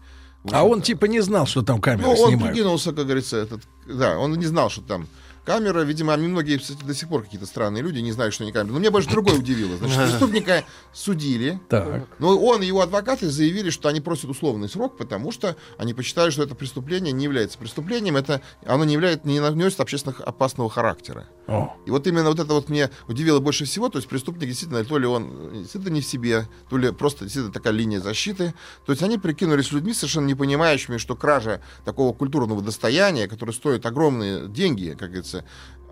А 0.52 0.64
он 0.64 0.82
типа 0.82 1.06
не 1.06 1.22
знал, 1.22 1.46
что 1.46 1.62
там 1.62 1.80
камеры 1.80 2.04
Ну, 2.08 2.12
он 2.12 2.30
снимают. 2.30 2.54
прикинулся, 2.54 2.92
как 2.92 3.06
говорится, 3.06 3.38
этот, 3.38 3.62
да, 3.88 4.18
он 4.20 4.34
не 4.34 4.46
знал, 4.46 4.70
что 4.70 4.82
там 4.82 5.08
камера. 5.46 5.82
Видимо, 5.82 6.16
многие, 6.18 6.58
кстати, 6.58 6.84
до 6.84 6.94
сих 6.94 7.10
пор 7.10 7.24
какие-то 7.24 7.46
странные 7.46 7.84
люди 7.84 8.00
не 8.00 8.12
знают, 8.12 8.34
что 8.34 8.44
они 8.44 8.52
камеры. 8.52 8.74
Но 8.74 8.80
мне 8.80 8.90
больше 8.90 9.10
другое 9.10 9.36
удивило. 9.36 9.78
Значит, 9.78 9.98
преступника 9.98 10.64
судили. 10.94 11.60
Так. 11.70 12.08
Но 12.20 12.38
он 12.38 12.62
и 12.62 12.66
его 12.66 12.82
адвокаты 12.82 13.30
заявили, 13.30 13.70
что 13.70 13.90
они 13.90 14.02
просят 14.02 14.30
условный 14.30 14.70
срок, 14.70 14.98
потому 14.98 15.32
что 15.32 15.56
они 15.78 15.94
посчитали, 15.94 16.30
что 16.30 16.44
это 16.44 16.56
преступление 16.56 17.12
не 17.12 17.24
является 17.26 17.58
преступлением, 17.58 18.18
это 18.18 18.42
оно 18.66 18.86
не 18.86 18.94
является, 18.94 19.28
не 19.28 19.40
носит 19.40 19.80
общественно 19.80 20.16
опасного 20.26 20.70
характера. 20.70 21.28
О. 21.48 21.76
И 21.86 21.92
вот 21.92 22.08
именно 22.08 22.30
вот 22.30 22.40
это 22.40 22.54
вот 22.54 22.70
мне 22.70 22.90
удивило 23.08 23.40
больше 23.40 23.66
всего, 23.66 23.90
то 23.90 23.98
есть 23.98 24.08
преступник 24.08 24.48
действительно, 24.48 24.84
то 24.86 24.98
ли 24.98 25.06
он 25.06 25.52
действительно 25.54 25.94
не 25.94 26.02
в 26.02 26.06
себе, 26.06 26.48
то 26.70 26.78
ли 26.78 26.92
просто 26.92 27.26
действительно 27.26 27.54
такая 27.54 27.74
линия 27.74 28.00
защиты. 28.00 28.54
То 28.86 28.94
есть 28.94 29.04
они 29.04 29.18
прикинулись 29.18 29.72
людьми, 29.72 29.94
совершенно 29.94 30.26
не 30.26 30.36
понимающими, 30.36 30.98
что 30.98 31.16
кража 31.16 31.62
такого 31.84 32.14
культурного 32.14 32.62
достояния, 32.62 33.28
которое 33.28 33.52
стоит 33.52 33.86
огромные 33.86 34.48
деньги, 34.48 34.96
как 34.98 35.10
говорится, 35.10 35.33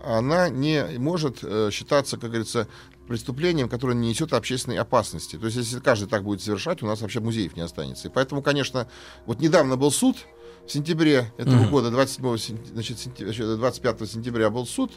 она 0.04 0.48
не 0.48 0.98
может 0.98 1.38
э, 1.42 1.70
считаться, 1.72 2.16
как 2.16 2.30
говорится, 2.30 2.66
преступлением, 3.06 3.68
которое 3.68 3.94
не 3.94 4.08
несет 4.08 4.32
общественной 4.32 4.78
опасности. 4.78 5.36
То 5.36 5.46
есть, 5.46 5.56
если 5.58 5.80
каждый 5.80 6.08
так 6.08 6.24
будет 6.24 6.40
совершать, 6.40 6.82
у 6.82 6.86
нас 6.86 7.00
вообще 7.00 7.20
музеев 7.20 7.56
не 7.56 7.62
останется. 7.62 8.08
И 8.08 8.10
поэтому, 8.10 8.42
конечно, 8.42 8.88
вот 9.26 9.40
недавно 9.40 9.76
был 9.76 9.90
суд, 9.90 10.16
в 10.66 10.70
сентябре 10.70 11.32
этого 11.38 11.66
года, 11.68 11.90
27 11.90 12.36
сен- 12.38 12.58
значит, 12.72 12.98
сентя- 12.98 13.56
25 13.56 14.06
сентября 14.08 14.48
был 14.50 14.66
суд 14.66 14.92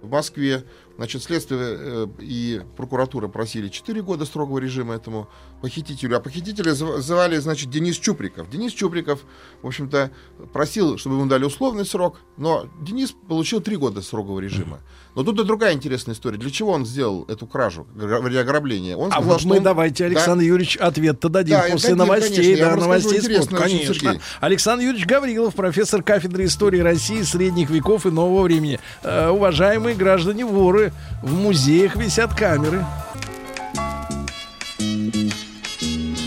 в 0.00 0.08
Москве. 0.08 0.64
Значит, 0.98 1.22
следствие 1.22 1.60
э, 1.62 2.06
и 2.18 2.60
прокуратура 2.76 3.28
просили 3.28 3.68
4 3.68 4.02
года 4.02 4.24
строгого 4.24 4.58
режима 4.58 4.96
этому 4.96 5.28
похитителю. 5.62 6.16
А 6.16 6.20
похитителя 6.20 6.72
зв- 6.72 6.98
звали, 6.98 7.36
значит, 7.38 7.70
Денис 7.70 7.96
Чуприков. 7.96 8.50
Денис 8.50 8.72
Чуприков, 8.72 9.20
в 9.62 9.66
общем-то, 9.68 10.10
просил, 10.52 10.98
чтобы 10.98 11.14
ему 11.16 11.26
дали 11.26 11.44
условный 11.44 11.86
срок, 11.86 12.18
но 12.36 12.66
Денис 12.82 13.14
получил 13.28 13.60
3 13.60 13.76
года 13.76 14.02
строгого 14.02 14.40
режима. 14.40 14.80
Но 15.14 15.22
тут 15.22 15.38
и 15.40 15.44
другая 15.44 15.72
интересная 15.74 16.14
история. 16.16 16.36
Для 16.36 16.50
чего 16.50 16.72
он 16.72 16.84
сделал 16.84 17.24
эту 17.28 17.46
кражу, 17.46 17.86
ограбление? 17.96 18.96
Он 18.96 19.08
А 19.08 19.12
сказал, 19.12 19.30
вот 19.32 19.40
что 19.40 19.48
мы 19.48 19.56
он- 19.58 19.62
давайте, 19.62 20.04
Да. 20.04 20.10
Александр 20.10 20.42
Юрьевич, 20.44 20.76
ответ-то 20.76 21.28
дадим 21.28 21.56
Да, 21.56 21.62
после 21.70 21.90
дадим, 21.90 21.98
новостей, 21.98 22.36
конечно, 22.56 22.66
да, 22.70 22.76
новостей 22.76 23.18
очень, 23.20 23.46
конечно. 23.56 23.94
Сергей. 23.94 24.20
Александр 24.40 24.84
Юрьевич 24.84 25.06
Гаврилов, 25.06 25.54
профессор 25.54 26.02
кафедры 26.02 26.44
истории 26.44 26.80
России, 26.80 27.22
средних 27.22 27.70
веков 27.70 28.06
и 28.06 28.10
нового 28.10 28.42
времени. 28.42 28.80
Э, 29.02 29.28
уважаемые 29.30 29.96
граждане 29.96 30.44
воры, 30.44 30.87
в 31.22 31.32
музеях 31.32 31.96
висят 31.96 32.34
камеры. 32.34 32.84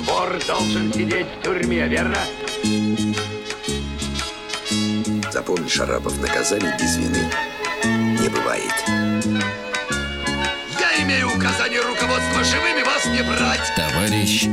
Вор 0.05 0.39
должен 0.47 0.93
сидеть 0.93 1.27
в 1.39 1.43
тюрьме, 1.43 1.87
верно? 1.87 2.17
Запомни, 5.31 5.67
Шарапов, 5.67 6.19
наказание 6.19 6.75
без 6.79 6.97
вины 6.97 7.29
не 8.21 8.29
бывает. 8.29 8.73
Я 10.79 11.03
имею 11.03 11.35
указание 11.35 11.81
руководства 11.81 12.43
живыми 12.43 12.83
вас 12.83 13.05
не 13.05 13.23
брать. 13.23 13.73
Товарищ 13.75 14.47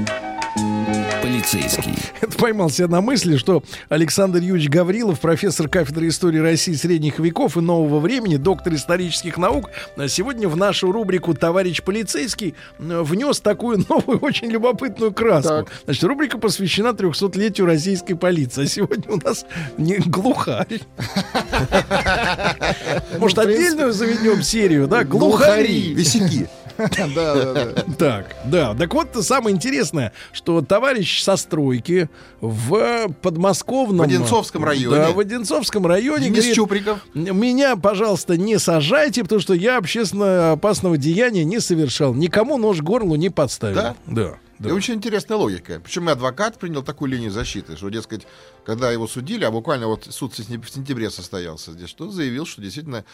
полицейский. 1.48 1.94
Это 2.20 2.32
поймал 2.38 2.70
себя 2.70 2.88
на 2.88 3.00
мысли, 3.00 3.36
что 3.36 3.62
Александр 3.88 4.40
Юрьевич 4.40 4.68
Гаврилов, 4.68 5.20
профессор 5.20 5.68
кафедры 5.68 6.08
истории 6.08 6.38
России 6.38 6.74
средних 6.74 7.18
веков 7.18 7.56
и 7.56 7.60
нового 7.60 8.00
времени, 8.00 8.36
доктор 8.36 8.74
исторических 8.74 9.38
наук, 9.38 9.70
э, 9.96 10.08
сегодня 10.08 10.48
в 10.48 10.56
нашу 10.56 10.92
рубрику 10.92 11.34
«Товарищ 11.34 11.82
полицейский» 11.82 12.54
внес 12.78 13.40
такую 13.40 13.78
новую, 13.88 14.18
очень 14.18 14.48
любопытную 14.48 15.12
краску. 15.12 15.48
Так. 15.48 15.68
Значит, 15.84 16.04
рубрика 16.04 16.38
посвящена 16.38 16.88
300-летию 16.88 17.66
российской 17.66 18.14
полиции. 18.14 18.64
А 18.64 18.66
сегодня 18.66 19.12
у 19.12 19.16
нас 19.16 19.46
не 19.76 19.98
глухарь. 19.98 20.80
Может, 23.18 23.38
отдельную 23.38 23.92
заведем 23.92 24.42
серию, 24.42 24.88
да? 24.88 25.04
Глухари. 25.04 25.94
Висяки. 25.94 26.48
Так, 27.98 28.36
да. 28.44 28.74
Так 28.74 28.94
вот, 28.94 29.08
самое 29.24 29.54
интересное, 29.54 30.12
что 30.32 30.62
товарищ 30.62 31.22
со 31.22 31.36
стройки 31.36 32.08
в 32.40 33.08
подмосковном... 33.22 33.98
В 33.98 34.02
Одинцовском 34.08 34.64
районе. 34.64 34.96
Да, 34.96 35.10
в 35.10 35.18
Одинцовском 35.18 35.86
районе. 35.86 36.26
Денис 36.30 36.54
Чуприков. 36.54 37.04
Меня, 37.14 37.76
пожалуйста, 37.76 38.36
не 38.36 38.58
сажайте, 38.58 39.22
потому 39.22 39.40
что 39.40 39.54
я 39.54 39.78
общественно 39.78 40.52
опасного 40.52 40.96
деяния 40.96 41.44
не 41.44 41.60
совершал. 41.60 42.14
Никому 42.14 42.58
нож 42.58 42.80
горлу 42.80 43.16
не 43.16 43.30
подставил. 43.30 43.76
Да? 43.76 43.96
Да. 44.06 44.34
да. 44.58 44.68
И 44.68 44.72
очень 44.72 44.94
интересная 44.94 45.36
логика. 45.36 45.80
Причем 45.82 46.08
и 46.08 46.12
адвокат 46.12 46.58
принял 46.58 46.82
такую 46.82 47.10
линию 47.10 47.30
защиты, 47.30 47.76
что, 47.76 47.88
дескать, 47.88 48.26
когда 48.64 48.90
его 48.90 49.06
судили, 49.08 49.44
а 49.44 49.50
буквально 49.50 49.88
вот 49.88 50.06
суд 50.10 50.34
в 50.34 50.38
сентя- 50.38 50.62
в 50.64 50.70
сентябре 50.70 51.10
состоялся 51.10 51.72
здесь, 51.72 51.88
что 51.88 52.10
заявил, 52.10 52.46
что 52.46 52.62
действительно 52.62 53.04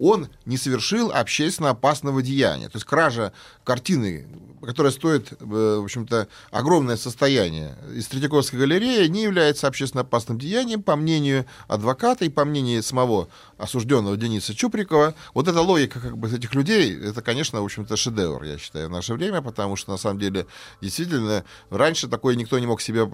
он 0.00 0.28
не 0.46 0.56
совершил 0.56 1.12
общественно 1.12 1.70
опасного 1.70 2.22
деяния. 2.22 2.68
То 2.68 2.76
есть 2.76 2.86
кража 2.86 3.32
картины, 3.64 4.26
которая 4.62 4.92
стоит, 4.92 5.32
э, 5.32 5.36
в 5.44 5.84
общем-то, 5.84 6.26
огромное 6.50 6.96
состояние 6.96 7.76
из 7.94 8.08
Третьяковской 8.08 8.56
галереи, 8.56 9.06
не 9.08 9.22
является 9.22 9.66
общественно 9.66 10.00
опасным 10.00 10.38
деянием, 10.38 10.82
по 10.82 10.96
мнению 10.96 11.44
адвоката 11.68 12.24
и 12.24 12.30
по 12.30 12.46
мнению 12.46 12.82
самого 12.82 13.28
осужденного 13.60 14.16
Дениса 14.16 14.54
Чуприкова. 14.54 15.14
Вот 15.34 15.48
эта 15.48 15.60
логика 15.60 16.00
как 16.00 16.16
бы 16.16 16.28
этих 16.28 16.54
людей, 16.54 16.98
это, 16.98 17.22
конечно, 17.22 17.60
в 17.60 17.64
общем-то, 17.64 17.96
шедевр, 17.96 18.42
я 18.44 18.58
считаю, 18.58 18.88
в 18.88 18.90
наше 18.90 19.14
время, 19.14 19.42
потому 19.42 19.76
что, 19.76 19.90
на 19.92 19.98
самом 19.98 20.18
деле, 20.18 20.46
действительно, 20.80 21.44
раньше 21.70 22.08
такое 22.08 22.34
никто 22.36 22.58
не 22.58 22.66
мог 22.66 22.80
себе 22.80 23.06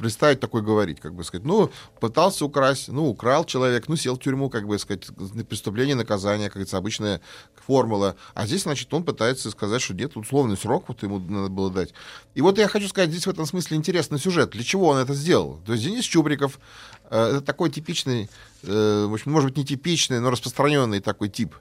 представить, 0.00 0.40
такое 0.40 0.62
говорить, 0.62 1.00
как 1.00 1.14
бы 1.14 1.24
сказать, 1.24 1.46
ну, 1.46 1.70
пытался 2.00 2.44
украсть, 2.44 2.88
ну, 2.88 3.06
украл 3.08 3.44
человек, 3.44 3.88
ну, 3.88 3.96
сел 3.96 4.16
в 4.16 4.20
тюрьму, 4.20 4.50
как 4.50 4.66
бы 4.66 4.78
сказать, 4.78 5.06
преступление, 5.48 5.94
наказание, 5.94 6.48
как 6.48 6.54
говорится, 6.54 6.78
обычная 6.78 7.20
формула. 7.66 8.16
А 8.34 8.46
здесь, 8.46 8.62
значит, 8.62 8.92
он 8.94 9.04
пытается 9.04 9.50
сказать, 9.50 9.82
что 9.82 9.94
нет, 9.94 10.16
условный 10.16 10.56
срок 10.56 10.84
вот 10.88 11.02
ему 11.02 11.18
надо 11.18 11.48
было 11.48 11.70
дать. 11.70 11.92
И 12.34 12.40
вот 12.40 12.58
я 12.58 12.68
хочу 12.68 12.88
сказать, 12.88 13.10
здесь 13.10 13.26
в 13.26 13.30
этом 13.30 13.46
смысле 13.46 13.76
интересный 13.76 14.18
сюжет. 14.18 14.50
Для 14.50 14.64
чего 14.64 14.88
он 14.88 14.98
это 14.98 15.14
сделал? 15.14 15.60
То 15.66 15.72
есть 15.72 15.84
Денис 15.84 16.04
Чубриков, 16.04 16.58
э, 16.99 16.99
это 17.10 17.40
такой 17.40 17.70
типичный, 17.70 18.28
э, 18.62 19.06
в 19.08 19.12
общем, 19.12 19.32
может 19.32 19.50
быть, 19.50 19.58
не 19.58 19.64
типичный, 19.64 20.20
но 20.20 20.30
распространенный 20.30 21.00
такой 21.00 21.28
тип 21.28 21.54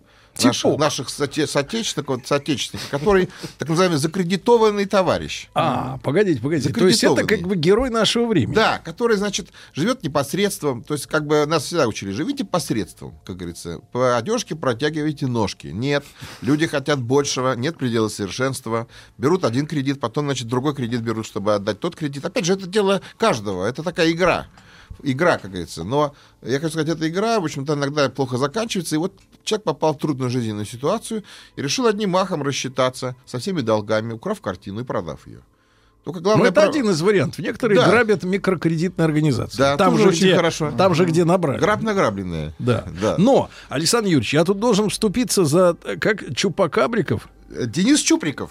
наших, 0.44 0.78
наших 0.78 1.08
соте- 1.10 1.48
соотечественников, 1.48 2.26
соотечественников, 2.26 2.90
который, 2.90 3.30
так 3.58 3.70
называемый, 3.70 3.98
закредитованный 3.98 4.86
товарищ. 4.86 5.50
А, 5.54 5.98
погодите, 6.04 6.40
погодите. 6.42 6.74
То 6.74 6.88
есть 6.88 7.04
это 7.04 7.26
как 7.26 7.42
бы 7.42 7.56
герой 7.56 7.90
нашего 7.90 8.28
времени. 8.28 8.56
Да, 8.56 8.80
который, 8.80 9.18
значит, 9.18 9.50
живет 9.74 10.04
непосредством. 10.04 10.84
То 10.84 10.94
есть, 10.94 11.08
как 11.08 11.26
бы 11.26 11.46
нас 11.46 11.66
всегда 11.66 11.88
учили, 11.88 12.12
живите 12.12 12.46
посредством, 12.46 13.14
как 13.26 13.38
говорится. 13.38 13.80
По 13.92 14.18
одежке 14.18 14.56
протягивайте 14.56 15.28
ножки. 15.28 15.68
Нет, 15.68 16.06
люди 16.42 16.68
хотят 16.68 17.02
большего, 17.02 17.54
нет 17.56 17.78
предела 17.78 18.08
совершенства. 18.08 18.88
Берут 19.18 19.44
один 19.44 19.68
кредит, 19.68 20.00
потом, 20.00 20.26
значит, 20.26 20.48
другой 20.48 20.76
кредит 20.76 21.02
берут, 21.02 21.26
чтобы 21.26 21.56
отдать 21.56 21.80
тот 21.80 21.96
кредит. 21.96 22.24
Опять 22.26 22.46
же, 22.46 22.54
это 22.54 22.68
дело 22.68 23.02
каждого, 23.18 23.66
это 23.66 23.84
такая 23.84 24.12
игра. 24.12 24.48
Игра, 25.04 25.38
как 25.38 25.52
говорится. 25.52 25.84
Но, 25.84 26.14
я 26.42 26.60
хочу 26.60 26.72
сказать, 26.74 26.90
эта 26.90 27.08
игра, 27.08 27.40
в 27.40 27.44
общем-то, 27.46 27.74
иногда 27.74 28.10
плохо 28.10 28.38
заканчивается. 28.38 28.96
И 28.96 28.98
вот 29.00 29.14
человек 29.44 29.64
попал 29.64 29.94
в 29.94 29.98
трудную 29.98 30.30
жизненную 30.30 30.66
ситуацию 30.66 31.24
и 31.56 31.62
решил 31.62 31.88
одним 31.88 32.12
махом 32.12 32.44
рассчитаться 32.44 33.16
со 33.26 33.40
всеми 33.40 33.62
долгами, 33.62 34.14
украв 34.14 34.42
картину 34.42 34.82
и 34.82 34.84
продав 34.84 35.26
ее. 35.28 35.40
Только 36.06 36.20
Ну, 36.20 36.24
главное... 36.24 36.48
это 36.48 36.62
про- 36.62 36.70
один 36.70 36.90
из 36.90 37.02
вариантов. 37.02 37.40
Некоторые 37.40 37.80
Да. 37.82 37.90
грабят 37.90 38.24
микрокредитные 38.24 39.06
организации. 39.06 39.58
Да, 39.58 39.76
там 39.78 39.98
же, 39.98 40.08
очень 40.08 40.28
где, 40.28 40.36
хорошо. 40.36 40.72
Там 40.78 40.96
же, 40.96 41.06
где 41.06 41.26
набрали. 41.26 41.60
Граб 41.60 41.82
награбленное. 41.82 42.54
Да. 42.58 42.86
да. 43.02 43.16
Но, 43.18 43.50
Александр 43.68 44.08
Юрьевич, 44.08 44.34
я 44.34 44.46
тут 44.46 44.60
должен 44.60 44.90
вступиться 44.90 45.44
за, 45.44 45.76
э, 45.84 45.98
как 45.98 46.34
Чупакабриков, 46.36 47.28
Денис 47.50 48.00
Чуприков. 48.00 48.50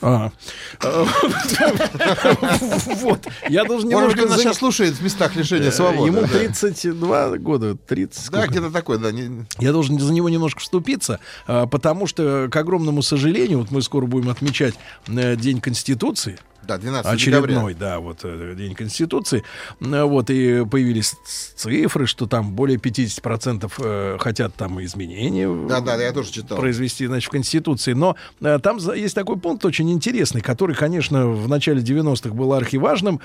Вот. 3.00 3.26
Я 3.48 3.64
должен 3.64 3.88
немножко 3.88 4.22
он 4.22 4.38
сейчас 4.38 4.56
слушает 4.56 4.94
в 4.94 5.02
местах 5.02 5.36
лишения 5.36 5.68
Э, 5.68 5.72
свободы. 5.72 6.08
Ему 6.10 6.20
да. 6.22 6.28
32 6.28 7.38
года, 7.38 7.76
30. 7.76 8.30
Да, 8.30 8.46
где-то 8.46 8.70
такой, 8.70 8.98
да. 8.98 9.10
Я 9.58 9.72
должен 9.72 9.98
за 9.98 10.12
него 10.12 10.28
немножко 10.28 10.60
вступиться, 10.60 11.20
а, 11.46 11.66
потому 11.66 12.06
что, 12.06 12.48
к 12.50 12.56
огромному 12.56 13.02
сожалению, 13.02 13.60
вот 13.60 13.70
мы 13.70 13.82
скоро 13.82 14.06
будем 14.06 14.30
отмечать 14.30 14.74
э, 15.06 15.36
День 15.36 15.60
Конституции, 15.60 16.38
Да, 16.68 16.78
12 16.78 17.10
очередной, 17.12 17.72
декабря. 17.72 17.74
да, 17.94 17.98
вот 17.98 18.20
э, 18.24 18.54
День 18.56 18.74
Конституции, 18.74 19.42
Э, 19.80 20.04
вот, 20.04 20.30
и 20.30 20.64
появились 20.64 21.14
цифры, 21.56 22.06
что 22.06 22.26
там 22.26 22.52
более 22.52 22.78
50% 22.78 23.72
э, 23.78 24.18
хотят 24.18 24.54
там 24.54 24.82
изменения 24.84 25.48
Да, 25.68 25.80
да, 25.80 25.96
я 26.02 26.12
тоже 26.12 26.30
читал. 26.30 26.58
произвести, 26.58 27.06
значит, 27.06 27.28
в 27.28 27.30
Конституции. 27.30 27.92
Но 27.92 28.16
э, 28.40 28.58
там 28.62 28.78
есть 28.94 29.14
такой 29.14 29.38
пункт 29.38 29.64
очень 29.64 29.90
интересный, 29.90 30.40
который, 30.40 30.74
конечно, 30.74 31.26
в 31.28 31.48
начале 31.48 31.80
90-х 31.80 32.34
был 32.34 32.52
архиважным, 32.52 33.20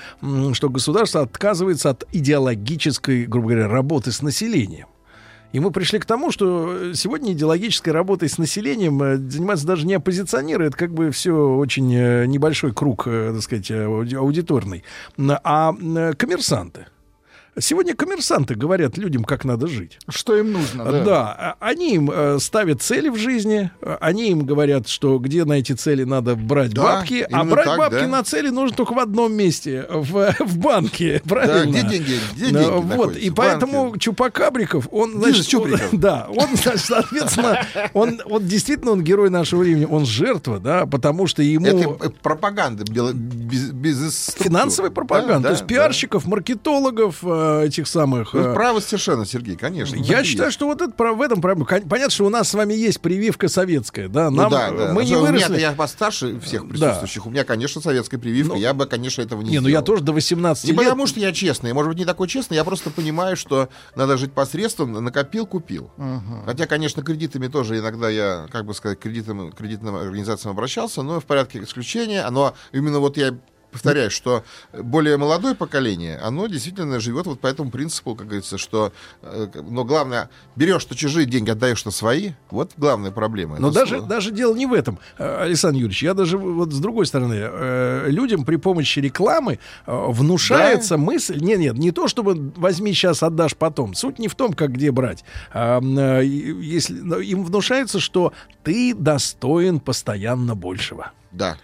что 0.52 0.68
государство 0.68 1.22
отказывается 1.22 1.90
от 1.90 2.04
идеологической, 2.12 3.26
грубо 3.26 3.48
говоря, 3.48 3.68
работы 3.68 4.12
с 4.12 4.22
населением. 4.22 4.86
И 5.54 5.60
мы 5.60 5.70
пришли 5.70 6.00
к 6.00 6.04
тому, 6.04 6.32
что 6.32 6.94
сегодня 6.94 7.32
идеологической 7.32 7.92
работой 7.92 8.28
с 8.28 8.38
населением 8.38 9.00
э, 9.00 9.18
занимаются 9.18 9.64
даже 9.64 9.86
не 9.86 9.94
оппозиционеры, 9.94 10.66
это 10.66 10.76
как 10.76 10.92
бы 10.92 11.12
все 11.12 11.32
очень 11.32 11.94
э, 11.94 12.26
небольшой 12.26 12.74
круг, 12.74 13.06
э, 13.06 13.30
так 13.32 13.40
сказать, 13.40 13.70
э, 13.70 13.84
ауди- 13.84 14.16
аудиторный, 14.16 14.82
а 15.16 15.72
э, 15.72 16.14
коммерсанты. 16.14 16.86
Сегодня 17.58 17.94
коммерсанты 17.94 18.54
говорят 18.56 18.98
людям, 18.98 19.22
как 19.24 19.44
надо 19.44 19.68
жить. 19.68 19.98
Что 20.08 20.36
им 20.36 20.52
нужно? 20.52 20.84
Да, 20.84 21.04
Да. 21.04 21.36
а- 21.38 21.56
они 21.60 21.94
им 21.94 22.10
э, 22.12 22.38
ставят 22.40 22.82
цели 22.82 23.08
в 23.08 23.16
жизни, 23.16 23.70
э, 23.80 23.96
они 24.00 24.30
им 24.30 24.44
говорят, 24.44 24.88
что 24.88 25.18
где 25.18 25.44
на 25.44 25.54
эти 25.54 25.72
цели 25.72 26.02
надо 26.04 26.34
брать 26.34 26.72
Да, 26.74 26.82
бабки, 26.82 27.26
а 27.30 27.44
брать 27.44 27.66
так, 27.66 27.78
бабки 27.78 28.00
да. 28.00 28.08
на 28.08 28.24
цели 28.24 28.48
нужно 28.48 28.76
только 28.76 28.92
в 28.94 28.98
одном 28.98 29.32
месте, 29.34 29.86
в, 29.88 30.34
в 30.40 30.58
банке, 30.58 31.22
Да, 31.24 31.28
правильно? 31.34 31.70
где 31.70 31.82
деньги? 31.98 32.14
Где 32.34 32.46
Э, 32.46 32.50
деньги 32.50 32.64
Вот, 32.70 32.84
находятся? 32.86 33.20
и 33.20 33.30
поэтому 33.30 33.82
банке. 33.84 34.00
Чупакабриков, 34.00 34.88
он, 34.90 35.12
значит, 35.12 35.46
Чуприков. 35.46 35.92
он- 35.92 36.00
да, 36.00 36.26
он, 36.30 36.56
значит, 36.56 36.80
соответственно, 36.80 37.64
он, 37.92 38.20
он 38.24 38.46
действительно 38.46 38.90
он 38.92 39.04
герой 39.04 39.30
нашего 39.30 39.60
времени, 39.60 39.84
он 39.88 40.06
жертва, 40.06 40.58
да, 40.58 40.86
потому 40.86 41.26
что 41.28 41.42
ему 41.42 41.66
Это 41.66 42.06
э, 42.06 42.10
пропаганда 42.22 42.84
без, 42.84 43.70
без 43.70 44.34
финансовая 44.38 44.90
пропаганда, 44.90 45.48
то 45.48 45.54
есть 45.54 45.66
пиарщиков, 45.66 46.26
маркетологов 46.26 47.18
э, 47.62 47.66
этих 47.66 47.86
самых. 47.88 48.34
Вы 48.34 48.40
э, 48.40 48.54
правы 48.54 48.80
совершенно, 48.80 49.24
Сергей, 49.26 49.56
конечно. 49.56 49.96
Я 49.96 50.20
и 50.20 50.24
считаю, 50.24 50.48
есть. 50.48 50.54
что 50.56 50.66
вот 50.66 50.80
это 50.80 50.92
в 51.12 51.20
этом 51.20 51.40
проблема. 51.40 51.66
Понятно, 51.66 52.10
что 52.10 52.24
у 52.24 52.28
нас 52.28 52.48
с 52.48 52.54
вами 52.54 52.74
есть 52.74 53.00
прививка 53.00 53.48
советская, 53.48 54.08
да. 54.08 54.30
Ну 54.30 54.36
Нам, 54.42 54.50
да, 54.50 54.68
э, 54.70 54.76
да. 54.76 54.92
Мы 54.92 55.04
не 55.04 55.14
У 55.16 55.20
меня-то 55.20 55.32
выросли. 55.32 55.60
я 55.60 55.72
постарше 55.72 56.40
всех 56.40 56.62
Да. 56.62 56.68
присутствующих. 56.68 57.26
У 57.26 57.30
меня, 57.30 57.44
конечно, 57.44 57.80
советская 57.80 58.18
прививка. 58.20 58.54
Ну, 58.54 58.60
я 58.60 58.74
бы, 58.74 58.86
конечно, 58.86 59.22
этого 59.22 59.42
не 59.42 59.50
Не, 59.50 59.58
ну 59.60 59.68
сделал. 59.68 59.80
я 59.80 59.82
тоже 59.82 60.02
до 60.02 60.12
18 60.12 60.64
Не 60.64 60.70
лет. 60.72 60.78
потому, 60.82 61.06
что 61.06 61.20
я 61.20 61.32
честный, 61.32 61.72
может 61.72 61.88
быть, 61.90 61.98
не 61.98 62.04
такой 62.04 62.28
честный, 62.28 62.56
я 62.56 62.64
просто 62.64 62.90
понимаю, 62.90 63.36
что 63.36 63.68
надо 63.96 64.16
жить 64.16 64.32
посредством, 64.32 64.92
накопил, 64.92 65.46
купил. 65.46 65.90
Хотя, 66.46 66.66
конечно, 66.66 67.02
кредитами 67.02 67.48
тоже 67.48 67.78
иногда 67.78 68.08
я, 68.08 68.46
как 68.50 68.64
бы 68.64 68.74
сказать, 68.74 68.98
кредитам, 68.98 69.52
кредитным 69.52 69.96
организациям 69.96 70.52
обращался, 70.52 71.02
но 71.02 71.20
в 71.20 71.24
порядке 71.24 71.62
исключения. 71.62 72.28
Но 72.30 72.54
именно 72.72 72.98
вот 73.00 73.16
я 73.16 73.34
повторяю, 73.74 74.10
что 74.10 74.44
более 74.72 75.16
молодое 75.16 75.56
поколение, 75.56 76.16
оно 76.18 76.46
действительно 76.46 77.00
живет 77.00 77.26
вот 77.26 77.40
по 77.40 77.48
этому 77.48 77.72
принципу, 77.72 78.14
как 78.14 78.26
говорится, 78.28 78.56
что, 78.56 78.92
э, 79.22 79.48
но 79.68 79.84
главное, 79.84 80.30
берешь 80.54 80.82
что 80.82 80.94
чужие 80.94 81.26
деньги, 81.26 81.50
отдаешь 81.50 81.84
на 81.84 81.90
свои, 81.90 82.30
вот 82.50 82.70
главная 82.76 83.10
проблема. 83.10 83.58
Но 83.58 83.68
Это 83.68 83.80
даже, 83.80 83.96
слово. 83.96 84.08
даже 84.08 84.30
дело 84.30 84.54
не 84.54 84.66
в 84.66 84.72
этом, 84.72 85.00
э, 85.18 85.42
Александр 85.42 85.78
Юрьевич. 85.78 86.04
Я 86.04 86.14
даже 86.14 86.38
вот 86.38 86.72
с 86.72 86.78
другой 86.78 87.06
стороны, 87.06 87.34
э, 87.36 88.06
людям 88.10 88.44
при 88.44 88.56
помощи 88.56 89.00
рекламы 89.00 89.58
внушается 89.86 90.96
мысль. 90.96 91.40
Нет, 91.40 91.58
нет, 91.58 91.74
не 91.76 91.90
то, 91.90 92.06
чтобы 92.06 92.52
возьми 92.56 92.92
сейчас, 92.92 93.24
отдашь 93.24 93.56
потом. 93.56 93.94
Суть 93.94 94.20
не 94.20 94.28
в 94.28 94.36
том, 94.36 94.52
как 94.52 94.70
где 94.70 94.92
брать. 94.92 95.24
Если, 95.52 97.24
им 97.24 97.44
внушается, 97.44 97.98
что 97.98 98.32
ты 98.62 98.94
достоин 98.94 99.80
постоянно 99.80 100.54
большего. 100.54 101.10
Да. 101.32 101.56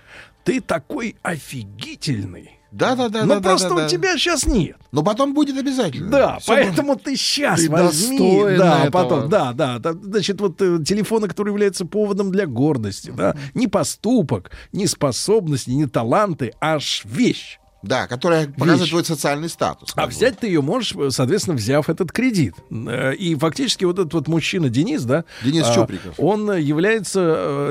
Ты 0.45 0.61
такой 0.61 1.17
офигительный. 1.23 2.61
Да, 2.73 2.95
да, 2.95 3.09
да. 3.09 3.25
Но 3.25 3.35
да, 3.35 3.41
да, 3.41 3.49
просто 3.49 3.69
да, 3.69 3.75
у 3.75 3.79
да. 3.79 3.89
тебя 3.89 4.17
сейчас 4.17 4.47
нет. 4.47 4.77
Но 4.93 5.03
потом 5.03 5.35
будет 5.35 5.59
обязательно. 5.59 6.09
Да, 6.09 6.39
Всё 6.39 6.55
поэтому 6.55 6.97
ты 6.97 7.17
сейчас 7.17 7.61
Ты 7.61 7.69
возьми. 7.71 8.43
Да, 8.57 8.85
этого. 8.85 8.91
потом, 8.91 9.29
да, 9.29 9.53
да, 9.53 9.79
да. 9.79 9.93
Значит, 9.93 10.41
вот 10.41 10.63
э, 10.63 10.79
телефоны, 10.85 11.27
которые 11.27 11.53
являются 11.53 11.85
поводом 11.85 12.31
для 12.31 12.47
гордости, 12.47 13.11
да, 13.11 13.37
не 13.55 13.67
поступок, 13.67 14.53
не 14.73 14.87
способность, 14.87 15.67
не 15.67 15.87
таланты, 15.87 16.53
аж 16.61 17.03
вещь. 17.05 17.59
Да, 17.83 18.07
которая 18.07 18.47
показывает 18.49 18.91
твой 18.91 19.05
социальный 19.05 19.49
статус. 19.49 19.93
А 19.95 20.03
как 20.03 20.11
бы. 20.11 20.15
взять 20.15 20.39
ты 20.39 20.47
ее 20.49 20.61
можешь, 20.61 20.95
соответственно, 21.15 21.57
взяв 21.57 21.89
этот 21.89 22.13
кредит. 22.13 22.55
Э, 22.71 23.15
И 23.15 23.35
фактически 23.35 23.85
вот 23.85 23.99
этот 23.99 24.13
вот 24.13 24.29
мужчина 24.29 24.69
Денис, 24.69 25.03
да, 25.03 25.25
Денис 25.43 25.65
а, 25.67 25.75
Чуприков. 25.75 26.15
он 26.19 26.57
является 26.57 27.21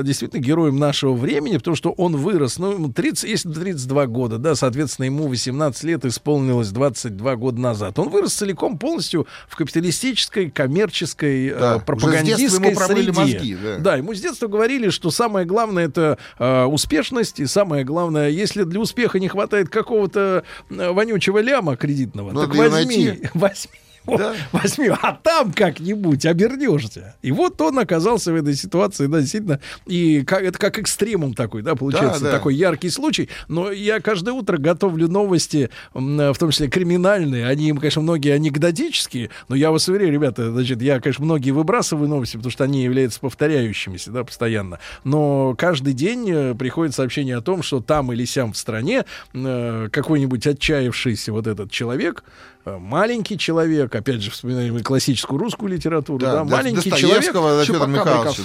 действительно 0.04 0.40
героем 0.40 0.78
нашего 0.78 1.14
времени, 1.14 1.58
потому 1.58 1.76
что 1.76 1.92
он 1.92 2.16
вырос, 2.16 2.58
ну, 2.58 2.72
ему 2.72 2.92
30, 2.92 3.28
если 3.28 3.52
32 3.52 4.06
года, 4.06 4.38
да, 4.38 4.54
соответственно, 4.54 5.06
ему 5.06 5.28
18 5.28 5.84
лет 5.84 6.04
исполнилось 6.04 6.70
22 6.70 7.36
года 7.36 7.60
назад. 7.60 7.98
Он 7.98 8.08
вырос 8.08 8.34
целиком 8.34 8.78
полностью 8.78 9.26
в 9.48 9.54
капиталистической, 9.56 10.50
коммерческой, 10.50 11.50
Да, 11.50 11.76
э, 11.76 11.78
с 11.78 11.82
пропагандистской 11.84 12.74
среде. 12.74 13.12
мозги, 13.12 13.56
да. 13.62 13.78
да, 13.78 13.96
ему 13.96 14.14
с 14.14 14.20
детства 14.20 14.48
говорили, 14.48 14.90
что 14.90 15.10
самое 15.10 15.46
главное 15.46 15.84
это 15.86 16.18
э, 16.38 16.64
успешность, 16.64 17.40
и 17.40 17.46
самое 17.46 17.84
главное, 17.84 18.28
если 18.28 18.64
для 18.64 18.80
успеха 18.80 19.18
не 19.18 19.28
хватает 19.28 19.68
какого-то 20.00 20.44
э, 20.70 20.90
вонючего 20.92 21.40
ляма 21.42 21.76
кредитного, 21.76 22.32
Надо 22.32 22.46
так 22.46 22.56
возьми, 22.56 23.06
найти. 23.06 23.28
возьми. 23.34 23.72
Да. 24.06 24.34
Возьми, 24.52 24.88
а 24.88 25.12
там 25.22 25.52
как-нибудь 25.52 26.24
обернешься. 26.26 27.14
И 27.22 27.32
вот 27.32 27.60
он 27.60 27.78
оказался 27.78 28.32
в 28.32 28.34
этой 28.34 28.54
ситуации, 28.54 29.06
да, 29.06 29.20
действительно. 29.20 29.60
И 29.86 30.22
как, 30.22 30.42
это 30.42 30.58
как 30.58 30.78
экстремум 30.78 31.34
такой, 31.34 31.62
да, 31.62 31.74
получается, 31.74 32.20
Да, 32.20 32.30
да. 32.30 32.36
такой 32.36 32.54
яркий 32.54 32.90
случай. 32.90 33.28
Но 33.48 33.70
я 33.70 34.00
каждое 34.00 34.32
утро 34.32 34.56
готовлю 34.56 35.08
новости, 35.08 35.70
в 35.94 36.34
том 36.38 36.50
числе 36.50 36.68
криминальные. 36.68 37.46
Они, 37.46 37.72
конечно, 37.72 38.02
многие 38.02 38.32
анекдотические, 38.34 39.30
но 39.48 39.54
я 39.56 39.70
вас 39.70 39.88
уверяю, 39.88 40.12
ребята, 40.12 40.50
значит, 40.50 40.80
я, 40.82 41.00
конечно, 41.00 41.24
многие 41.24 41.50
выбрасываю 41.50 42.08
новости, 42.08 42.36
потому 42.36 42.50
что 42.50 42.64
они 42.64 42.82
являются 42.82 43.20
повторяющимися, 43.20 44.10
да, 44.10 44.24
постоянно. 44.24 44.78
Но 45.04 45.54
каждый 45.56 45.92
день 45.92 46.30
э, 46.30 46.54
приходит 46.54 46.94
сообщение 46.94 47.36
о 47.36 47.40
том, 47.42 47.62
что 47.62 47.80
там 47.80 48.12
или 48.12 48.24
сям 48.24 48.52
в 48.52 48.56
стране 48.56 49.04
э, 49.34 49.88
какой-нибудь 49.92 50.46
отчаявшийся 50.46 51.32
вот 51.32 51.46
этот 51.46 51.70
человек, 51.70 52.24
э, 52.64 52.76
маленький 52.78 53.38
человек, 53.38 53.89
опять 53.94 54.22
же, 54.22 54.30
вспоминаем 54.30 54.76
и 54.78 54.82
классическую 54.82 55.38
русскую 55.38 55.70
литературу, 55.70 56.18
да, 56.18 56.32
Да, 56.32 56.44
маленький 56.44 56.90
человек, 56.90 57.32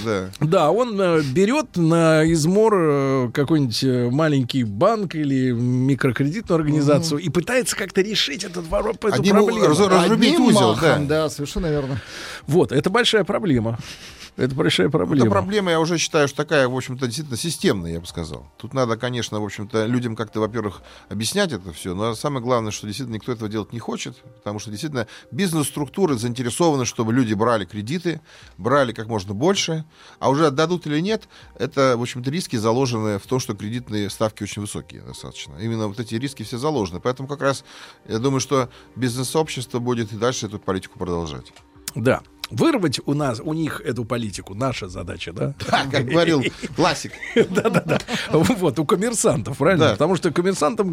да, 0.04 0.30
да. 0.40 0.70
он 0.70 1.00
э, 1.00 1.22
берет 1.22 1.76
на 1.76 2.30
измор 2.32 2.74
э, 2.76 3.30
какой-нибудь 3.32 3.84
э, 3.84 4.10
маленький 4.10 4.64
банк 4.64 5.14
или 5.14 5.52
микрокредитную 5.52 6.56
организацию 6.56 7.18
и 7.20 7.28
пытается 7.28 7.76
как-то 7.76 8.00
решить 8.02 8.44
этот 8.44 8.66
воро- 8.66 8.94
эту 8.96 9.08
Одним 9.12 9.36
проблему. 9.36 9.66
раз- 9.66 9.78
разрубить 9.78 10.34
Одним 10.34 10.46
узел, 10.48 10.68
махом, 10.74 11.06
да. 11.06 11.22
да, 11.24 11.30
совершенно 11.30 11.66
верно. 11.66 12.00
Вот, 12.46 12.72
это 12.72 12.90
большая 12.90 13.24
проблема. 13.24 13.78
Это 14.36 14.54
большая 14.54 14.90
проблема. 14.90 15.24
Эта 15.24 15.30
проблема, 15.30 15.70
я 15.70 15.80
уже 15.80 15.96
считаю, 15.96 16.28
что 16.28 16.36
такая, 16.36 16.68
в 16.68 16.76
общем-то, 16.76 17.06
действительно 17.06 17.38
системная, 17.38 17.92
я 17.92 18.00
бы 18.00 18.06
сказал. 18.06 18.46
Тут 18.58 18.74
надо, 18.74 18.98
конечно, 18.98 19.40
в 19.40 19.44
общем-то, 19.44 19.86
людям 19.86 20.14
как-то, 20.14 20.40
во-первых, 20.40 20.82
объяснять 21.08 21.52
это 21.52 21.72
все, 21.72 21.94
но 21.94 22.14
самое 22.14 22.42
главное, 22.44 22.70
что 22.70 22.86
действительно 22.86 23.14
никто 23.14 23.32
этого 23.32 23.48
делать 23.48 23.72
не 23.72 23.78
хочет, 23.78 24.14
потому 24.36 24.58
что 24.58 24.70
действительно 24.70 25.06
бизнес-структуры 25.36 26.16
заинтересованы, 26.16 26.84
чтобы 26.84 27.12
люди 27.12 27.34
брали 27.34 27.64
кредиты, 27.64 28.20
брали 28.58 28.92
как 28.92 29.06
можно 29.06 29.34
больше, 29.34 29.84
а 30.18 30.30
уже 30.30 30.46
отдадут 30.46 30.86
или 30.86 31.00
нет, 31.00 31.28
это, 31.58 31.96
в 31.96 32.02
общем-то, 32.02 32.30
риски 32.30 32.56
заложены 32.56 33.18
в 33.18 33.26
том, 33.26 33.38
что 33.38 33.54
кредитные 33.54 34.10
ставки 34.10 34.42
очень 34.42 34.62
высокие 34.62 35.02
достаточно. 35.02 35.56
Именно 35.58 35.88
вот 35.88 36.00
эти 36.00 36.14
риски 36.14 36.42
все 36.42 36.58
заложены. 36.58 37.00
Поэтому 37.00 37.28
как 37.28 37.42
раз 37.42 37.64
я 38.08 38.18
думаю, 38.18 38.40
что 38.40 38.70
бизнес-сообщество 38.96 39.78
будет 39.78 40.12
и 40.12 40.16
дальше 40.16 40.46
эту 40.46 40.58
политику 40.58 40.98
продолжать. 40.98 41.52
Да. 41.94 42.22
Вырвать 42.50 43.00
у 43.06 43.14
нас, 43.14 43.40
у 43.42 43.52
них 43.52 43.80
эту 43.84 44.04
политику, 44.04 44.54
наша 44.54 44.88
задача, 44.88 45.32
да? 45.32 45.54
Да, 45.70 45.84
как 45.90 46.06
говорил 46.06 46.42
классик. 46.76 47.12
Да-да-да. 47.34 47.98
Вот, 48.30 48.78
у 48.78 48.84
коммерсантов, 48.84 49.58
правильно? 49.58 49.86
Да. 49.86 49.92
Потому 49.92 50.16
что 50.16 50.30
коммерсантам 50.30 50.90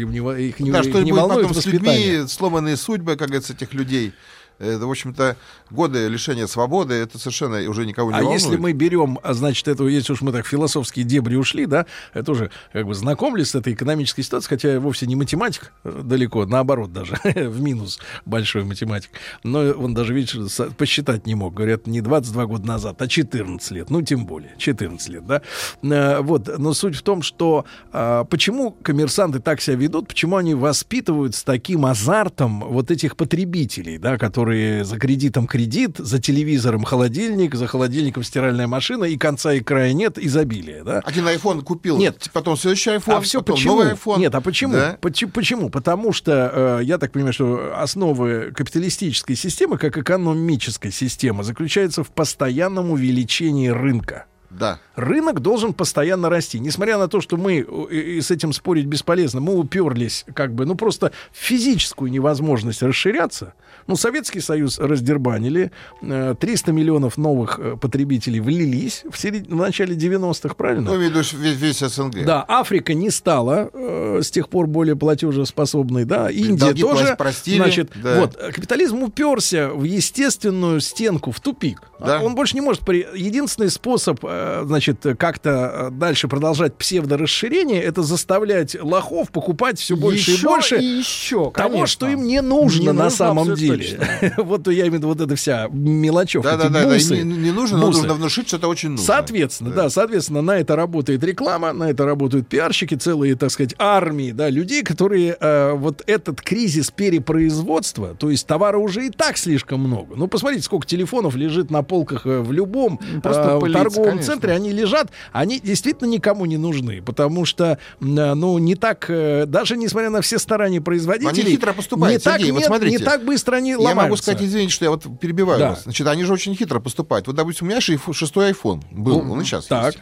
им 0.00 0.10
не 0.10 0.20
во- 0.20 0.38
их 0.38 0.60
не, 0.60 0.70
Да, 0.70 0.80
их 0.80 0.88
что 0.90 0.98
волнует 1.12 1.48
потом 1.48 1.60
с 1.62 1.66
людьми, 1.66 2.26
сломанные 2.28 2.76
судьбы, 2.76 3.16
как 3.16 3.28
говорится, 3.28 3.52
этих 3.52 3.74
людей. 3.74 4.12
Это, 4.58 4.86
в 4.86 4.90
общем-то, 4.90 5.36
годы 5.70 6.08
лишения 6.08 6.46
свободы, 6.46 6.94
это 6.94 7.18
совершенно 7.18 7.58
уже 7.68 7.86
никого 7.86 8.10
не 8.10 8.16
А 8.18 8.20
волнует. 8.20 8.40
если 8.42 8.56
мы 8.56 8.72
берем, 8.72 9.18
а, 9.22 9.34
значит, 9.34 9.68
эту, 9.68 9.86
если 9.88 10.12
уж 10.12 10.20
мы 10.20 10.32
так 10.32 10.46
философские 10.46 11.04
дебри 11.04 11.36
ушли, 11.36 11.66
да, 11.66 11.86
это 12.14 12.32
уже 12.32 12.50
как 12.72 12.86
бы 12.86 12.94
знакомились 12.94 13.50
с 13.50 13.54
этой 13.54 13.72
экономической 13.74 14.22
ситуацией, 14.22 14.48
хотя 14.48 14.72
я 14.72 14.80
вовсе 14.80 15.06
не 15.06 15.16
математик, 15.16 15.72
э, 15.84 16.00
далеко, 16.04 16.44
наоборот 16.46 16.92
даже, 16.92 17.18
в 17.24 17.60
минус 17.60 18.00
большой 18.24 18.64
математик. 18.64 19.10
Но 19.44 19.60
он 19.60 19.94
даже, 19.94 20.14
видишь, 20.14 20.36
посчитать 20.76 21.26
не 21.26 21.34
мог. 21.34 21.54
Говорят, 21.54 21.86
не 21.86 22.00
22 22.00 22.46
года 22.46 22.66
назад, 22.66 23.00
а 23.00 23.08
14 23.08 23.70
лет. 23.72 23.90
Ну, 23.90 24.02
тем 24.02 24.26
более, 24.26 24.54
14 24.58 25.08
лет, 25.08 25.26
да. 25.26 25.42
Э, 25.82 26.20
Вот, 26.20 26.58
но 26.58 26.72
суть 26.74 26.96
в 26.96 27.02
том, 27.02 27.22
что 27.22 27.64
а, 27.92 28.24
почему 28.24 28.72
коммерсанты 28.72 29.40
так 29.40 29.60
себя 29.60 29.76
ведут, 29.76 30.08
почему 30.08 30.36
они 30.36 30.54
воспитывают 30.54 31.34
с 31.34 31.42
таким 31.44 31.86
азартом 31.86 32.60
вот 32.60 32.90
этих 32.90 33.16
потребителей, 33.16 33.98
да, 33.98 34.18
которые 34.18 34.47
за 34.84 34.98
кредитом 34.98 35.46
кредит, 35.46 35.96
за 35.98 36.20
телевизором 36.20 36.84
холодильник, 36.84 37.54
за 37.54 37.66
холодильником 37.66 38.22
стиральная 38.22 38.66
машина, 38.66 39.04
и 39.04 39.16
конца 39.16 39.52
и 39.52 39.60
края 39.60 39.92
нет, 39.92 40.18
изобилия, 40.18 40.84
да. 40.84 41.00
Один 41.04 41.26
iPhone 41.26 41.62
купил, 41.62 41.98
Нет. 41.98 42.28
потом 42.32 42.56
следующий 42.56 42.90
iPhone, 42.90 43.16
А 43.16 43.20
все 43.20 43.40
потом 43.40 43.56
почему? 43.56 43.76
новый 43.76 43.92
iPhone. 43.92 44.18
Нет, 44.18 44.34
а 44.34 44.40
почему? 44.40 44.72
Да. 44.74 44.98
Почему? 45.00 45.30
Почему? 45.32 45.70
Потому 45.70 46.12
что 46.12 46.78
э, 46.80 46.84
я 46.84 46.98
так 46.98 47.12
понимаю, 47.12 47.32
что 47.32 47.72
основы 47.76 48.52
капиталистической 48.54 49.34
системы, 49.36 49.78
как 49.78 49.96
экономической 49.98 50.90
системы, 50.90 51.44
заключается 51.44 52.02
в 52.04 52.10
постоянном 52.10 52.90
увеличении 52.90 53.68
рынка. 53.68 54.26
Да. 54.58 54.78
Рынок 54.96 55.40
должен 55.40 55.72
постоянно 55.72 56.28
расти. 56.28 56.58
Несмотря 56.58 56.98
на 56.98 57.08
то, 57.08 57.20
что 57.20 57.36
мы, 57.36 57.64
э, 57.90 57.94
и 57.94 58.20
с 58.20 58.30
этим 58.30 58.52
спорить 58.52 58.86
бесполезно, 58.86 59.40
мы 59.40 59.54
уперлись 59.56 60.24
как 60.34 60.54
бы, 60.54 60.66
ну 60.66 60.74
просто 60.74 61.12
в 61.32 61.36
физическую 61.36 62.10
невозможность 62.10 62.82
расширяться. 62.82 63.54
Ну, 63.86 63.96
Советский 63.96 64.40
Союз 64.40 64.78
раздербанили, 64.78 65.70
э, 66.02 66.34
300 66.38 66.72
миллионов 66.72 67.16
новых 67.16 67.58
э, 67.58 67.76
потребителей 67.80 68.40
влились 68.40 69.04
в, 69.10 69.16
серед- 69.18 69.46
в 69.46 69.54
начале 69.56 69.94
90-х, 69.96 70.54
правильно? 70.54 70.82
Ну, 70.90 70.96
имею 70.96 71.10
в 71.10 71.14
виду 71.16 71.38
весь, 71.38 71.56
весь 71.56 71.78
СНГ. 71.78 72.24
Да, 72.26 72.44
Африка 72.48 72.92
не 72.94 73.10
стала 73.10 73.70
э, 73.72 74.20
с 74.22 74.30
тех 74.30 74.48
пор 74.48 74.66
более 74.66 74.96
платежеспособной, 74.96 76.04
да, 76.04 76.30
Индия 76.30 76.56
Долги 76.66 76.82
тоже. 76.82 77.14
простили, 77.16 77.56
значит, 77.56 77.92
да. 77.94 78.20
вот 78.20 78.36
э, 78.38 78.52
капитализм 78.52 79.02
уперся 79.02 79.68
в 79.70 79.84
естественную 79.84 80.80
стенку, 80.80 81.30
в 81.30 81.40
тупик. 81.40 81.80
Да. 82.00 82.20
Он 82.22 82.34
больше 82.34 82.54
не 82.56 82.60
может. 82.60 82.82
при- 82.84 83.06
Единственный 83.14 83.70
способ, 83.70 84.20
э, 84.24 84.28
значит, 84.64 85.04
как-то 85.18 85.88
э, 85.88 85.90
дальше 85.90 86.28
продолжать 86.28 86.74
псевдорасширение, 86.76 87.82
это 87.82 88.02
заставлять 88.02 88.76
лохов 88.80 89.30
покупать 89.30 89.78
все 89.78 89.96
больше 89.96 90.30
Еще 90.30 90.40
и 90.40 90.44
больше. 90.44 90.76
и 90.76 90.84
еще, 90.84 91.50
Того, 91.50 91.52
конечно. 91.52 91.86
что 91.86 92.08
им 92.08 92.24
не 92.24 92.40
нужно 92.42 92.80
Не 92.80 92.86
на 92.88 93.04
нужно 93.04 93.10
самом 93.10 93.54
деле. 93.54 94.00
вот 94.36 94.66
я 94.68 94.82
имею 94.82 94.92
в 94.92 94.94
виду 94.96 95.08
вот 95.08 95.20
эта 95.20 95.36
вся 95.36 95.68
мелочевка. 95.70 96.50
Да, 96.50 96.56
да, 96.56 96.68
да, 96.68 96.88
да, 96.88 96.96
не, 96.96 97.22
не 97.22 97.50
нужно, 97.52 97.78
но 97.78 97.86
бусы. 97.86 97.98
нужно 98.00 98.14
внушить, 98.14 98.48
что 98.48 98.56
это 98.56 98.68
очень 98.68 98.90
нужно. 98.90 99.04
Соответственно, 99.06 99.70
да. 99.70 99.90
соответственно, 99.90 100.42
на 100.42 100.58
это 100.58 100.76
работает 100.76 101.22
реклама, 101.24 101.72
на 101.72 101.90
это 101.90 102.04
работают 102.04 102.48
пиарщики, 102.48 102.94
целые, 102.94 103.34
так 103.36 103.50
сказать, 103.50 103.74
армии, 103.78 104.32
да, 104.32 104.50
людей, 104.50 104.82
которые 104.82 105.36
э, 105.38 105.72
вот 105.74 106.02
этот 106.06 106.40
кризис 106.40 106.90
перепроизводства, 106.90 108.14
то 108.14 108.30
есть 108.30 108.46
товара 108.46 108.78
уже 108.78 109.06
и 109.06 109.10
так 109.10 109.36
слишком 109.36 109.80
много. 109.80 110.16
Ну, 110.16 110.28
посмотрите, 110.28 110.64
сколько 110.64 110.86
телефонов 110.86 111.34
лежит 111.36 111.70
на 111.70 111.82
полках 111.82 112.26
э, 112.26 112.40
в 112.40 112.52
любом 112.52 112.98
просто 113.22 113.56
э, 113.56 113.60
пылится, 113.60 113.82
торговом 113.82 114.10
конечно. 114.10 114.27
Центре, 114.32 114.52
они 114.52 114.72
лежат, 114.72 115.10
они 115.32 115.60
действительно 115.60 116.08
никому 116.08 116.44
не 116.46 116.56
нужны, 116.56 117.02
потому 117.02 117.44
что, 117.44 117.64
э, 117.72 117.76
ну, 118.00 118.58
не 118.58 118.74
так, 118.74 119.06
э, 119.08 119.44
даже 119.46 119.76
несмотря 119.76 120.10
на 120.10 120.20
все 120.20 120.38
старания 120.38 120.80
производителей, 120.80 121.42
Они 121.42 121.52
хитро 121.52 121.72
поступают, 121.72 122.12
не 122.14 122.18
так, 122.22 122.40
вот 122.52 122.64
смотрите. 122.64 122.96
не 122.98 123.04
так 123.04 123.24
быстро 123.24 123.56
они 123.56 123.70
Я 123.70 123.78
ломаются. 123.78 124.02
могу 124.02 124.16
сказать, 124.16 124.42
извините, 124.42 124.72
что 124.72 124.84
я 124.84 124.90
вот 124.90 125.04
перебиваю 125.20 125.58
Да. 125.58 125.70
вас. 125.70 125.82
Значит, 125.84 126.06
они 126.06 126.24
же 126.24 126.32
очень 126.32 126.54
хитро 126.54 126.80
поступают. 126.80 127.26
Вот, 127.26 127.36
допустим, 127.36 127.66
у 127.66 127.70
меня 127.70 127.80
шестой 127.80 128.50
iPhone 128.52 128.82
был, 128.90 129.18
он 129.30 129.40
и 129.40 129.44
сейчас 129.44 129.66
так. 129.66 129.86
есть. 129.94 129.98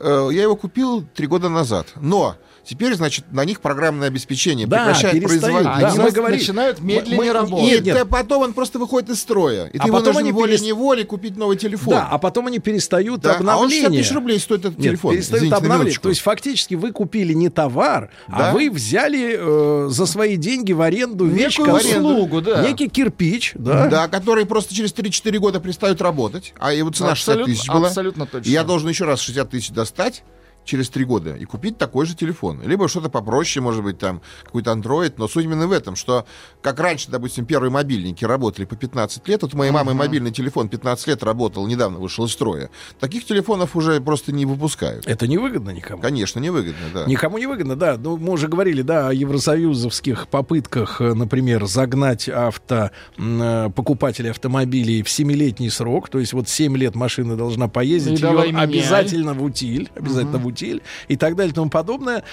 Э, 0.00 0.28
Я 0.32 0.42
его 0.42 0.56
купил 0.56 1.04
три 1.14 1.26
года 1.26 1.48
назад. 1.48 1.88
Но 2.00 2.36
теперь, 2.64 2.94
значит, 2.94 3.24
на 3.32 3.44
них 3.44 3.60
программное 3.60 4.08
обеспечение 4.08 4.66
Да, 4.66 4.78
прекращает 4.86 5.22
производить. 5.24 5.62
да, 5.64 5.74
Они 5.88 5.98
мы 5.98 6.28
начинают 6.30 6.80
медленнее 6.80 7.16
Мы- 7.18 7.32
работать. 7.32 7.66
Нет, 7.66 7.84
Нет. 7.84 7.94
да 7.96 8.04
потом 8.04 8.42
он 8.42 8.52
просто 8.52 8.78
выходит 8.78 9.10
из 9.10 9.20
строя. 9.20 9.66
И 9.66 9.78
А 9.78 9.84
ты 9.84 9.92
потом 9.92 10.16
они 10.16 10.32
волей-неволей 10.32 11.04
купить 11.04 11.36
новый 11.36 11.56
телефон. 11.56 11.94
Да, 11.94 12.08
а 12.10 12.18
потом 12.18 12.46
они 12.46 12.58
перестают 12.60 13.20
Да, 13.20 13.30
а 13.32 13.32
он 13.32 13.38
60 13.38 13.86
обновление. 13.88 14.02
тысяч 14.02 14.12
рублей 14.14 14.38
стоит 14.38 14.60
этот 14.60 14.78
Нет, 14.78 14.88
телефон. 14.88 15.14
перестают 15.14 15.42
Извините, 15.44 15.56
обновлять. 15.56 16.00
То 16.00 16.08
есть 16.08 16.20
фактически 16.20 16.74
вы 16.74 16.92
купили 16.92 17.32
не 17.32 17.48
товар, 17.48 18.10
Да. 18.28 18.50
а 18.50 18.52
вы 18.52 18.70
взяли 18.70 19.36
э, 19.38 19.88
за 19.90 20.06
свои 20.06 20.36
деньги 20.36 20.72
в 20.72 20.80
аренду 20.80 21.26
вещь, 21.26 21.58
Некую 21.58 21.76
услугу, 21.76 22.40
да. 22.40 22.62
некий 22.66 22.88
кирпич, 22.88 23.52
да. 23.54 23.88
Да, 23.88 24.08
которые 24.08 24.46
просто 24.46 24.74
через 24.74 24.92
3-4 24.92 25.38
года 25.38 25.60
перестают 25.60 26.00
работать, 26.00 26.54
а 26.58 26.72
его 26.72 26.90
цена 26.90 27.14
60 27.14 27.28
Абсолютно- 27.34 27.54
тысяч 27.54 27.68
была. 27.68 27.88
абсолютно 27.88 28.26
точно. 28.26 28.48
И 28.48 28.52
я 28.52 28.62
должен 28.64 28.88
еще 28.88 29.04
раз 29.04 29.20
60 29.20 29.50
тысяч 29.50 29.70
достать 29.90 30.22
через 30.64 30.88
3 30.90 31.04
года 31.04 31.34
и 31.34 31.44
купить 31.44 31.78
такой 31.78 32.06
же 32.06 32.14
телефон. 32.14 32.60
Либо 32.64 32.88
что-то 32.88 33.08
попроще, 33.08 33.62
может 33.62 33.82
быть, 33.82 33.98
там 33.98 34.20
какой-то 34.44 34.72
Android. 34.72 35.14
Но 35.16 35.28
суть 35.28 35.44
именно 35.44 35.66
в 35.66 35.72
этом, 35.72 35.96
что 35.96 36.26
как 36.62 36.78
раньше, 36.80 37.10
допустим, 37.10 37.46
первые 37.46 37.70
мобильники 37.70 38.24
работали 38.24 38.64
по 38.64 38.76
15 38.76 39.26
лет, 39.28 39.42
вот 39.42 39.54
у 39.54 39.56
моей 39.56 39.70
мамы 39.70 39.94
мобильный 39.94 40.30
телефон 40.30 40.68
15 40.68 41.06
лет 41.08 41.22
работал, 41.22 41.66
недавно 41.66 41.98
вышел 41.98 42.24
из 42.24 42.32
строя. 42.32 42.70
Таких 42.98 43.24
телефонов 43.24 43.76
уже 43.76 44.00
просто 44.00 44.32
не 44.32 44.46
выпускают. 44.46 45.06
Это 45.06 45.26
невыгодно 45.26 45.70
никому. 45.70 46.02
Конечно, 46.02 46.38
невыгодно, 46.40 46.86
да. 46.92 47.04
Никому 47.06 47.38
не 47.38 47.46
выгодно, 47.46 47.76
да. 47.76 47.96
Ну, 47.98 48.16
мы 48.16 48.32
уже 48.32 48.48
говорили, 48.48 48.82
да, 48.82 49.08
о 49.08 49.12
евросоюзовских 49.12 50.28
попытках, 50.28 51.00
э, 51.00 51.14
например, 51.14 51.66
загнать 51.66 52.28
авто, 52.28 52.90
э, 53.16 53.70
покупателей 53.74 54.30
автомобилей 54.30 55.02
в 55.02 55.10
семилетний 55.10 55.70
срок. 55.70 56.08
То 56.08 56.18
есть 56.18 56.32
вот 56.32 56.48
7 56.48 56.76
лет 56.76 56.94
машина 56.94 57.36
должна 57.36 57.68
поездить, 57.68 58.18
И 58.18 58.22
давай 58.22 58.48
ее 58.48 58.58
обязательно 58.58 59.34
в 59.34 59.42
утиль, 59.42 59.90
обязательно 59.94 60.38
в 60.38 60.46
утиль 60.50 60.82
и 61.08 61.16
так 61.16 61.36
далее 61.36 61.52
и 61.52 61.54
тому 61.54 61.70
подобное. 61.70 62.24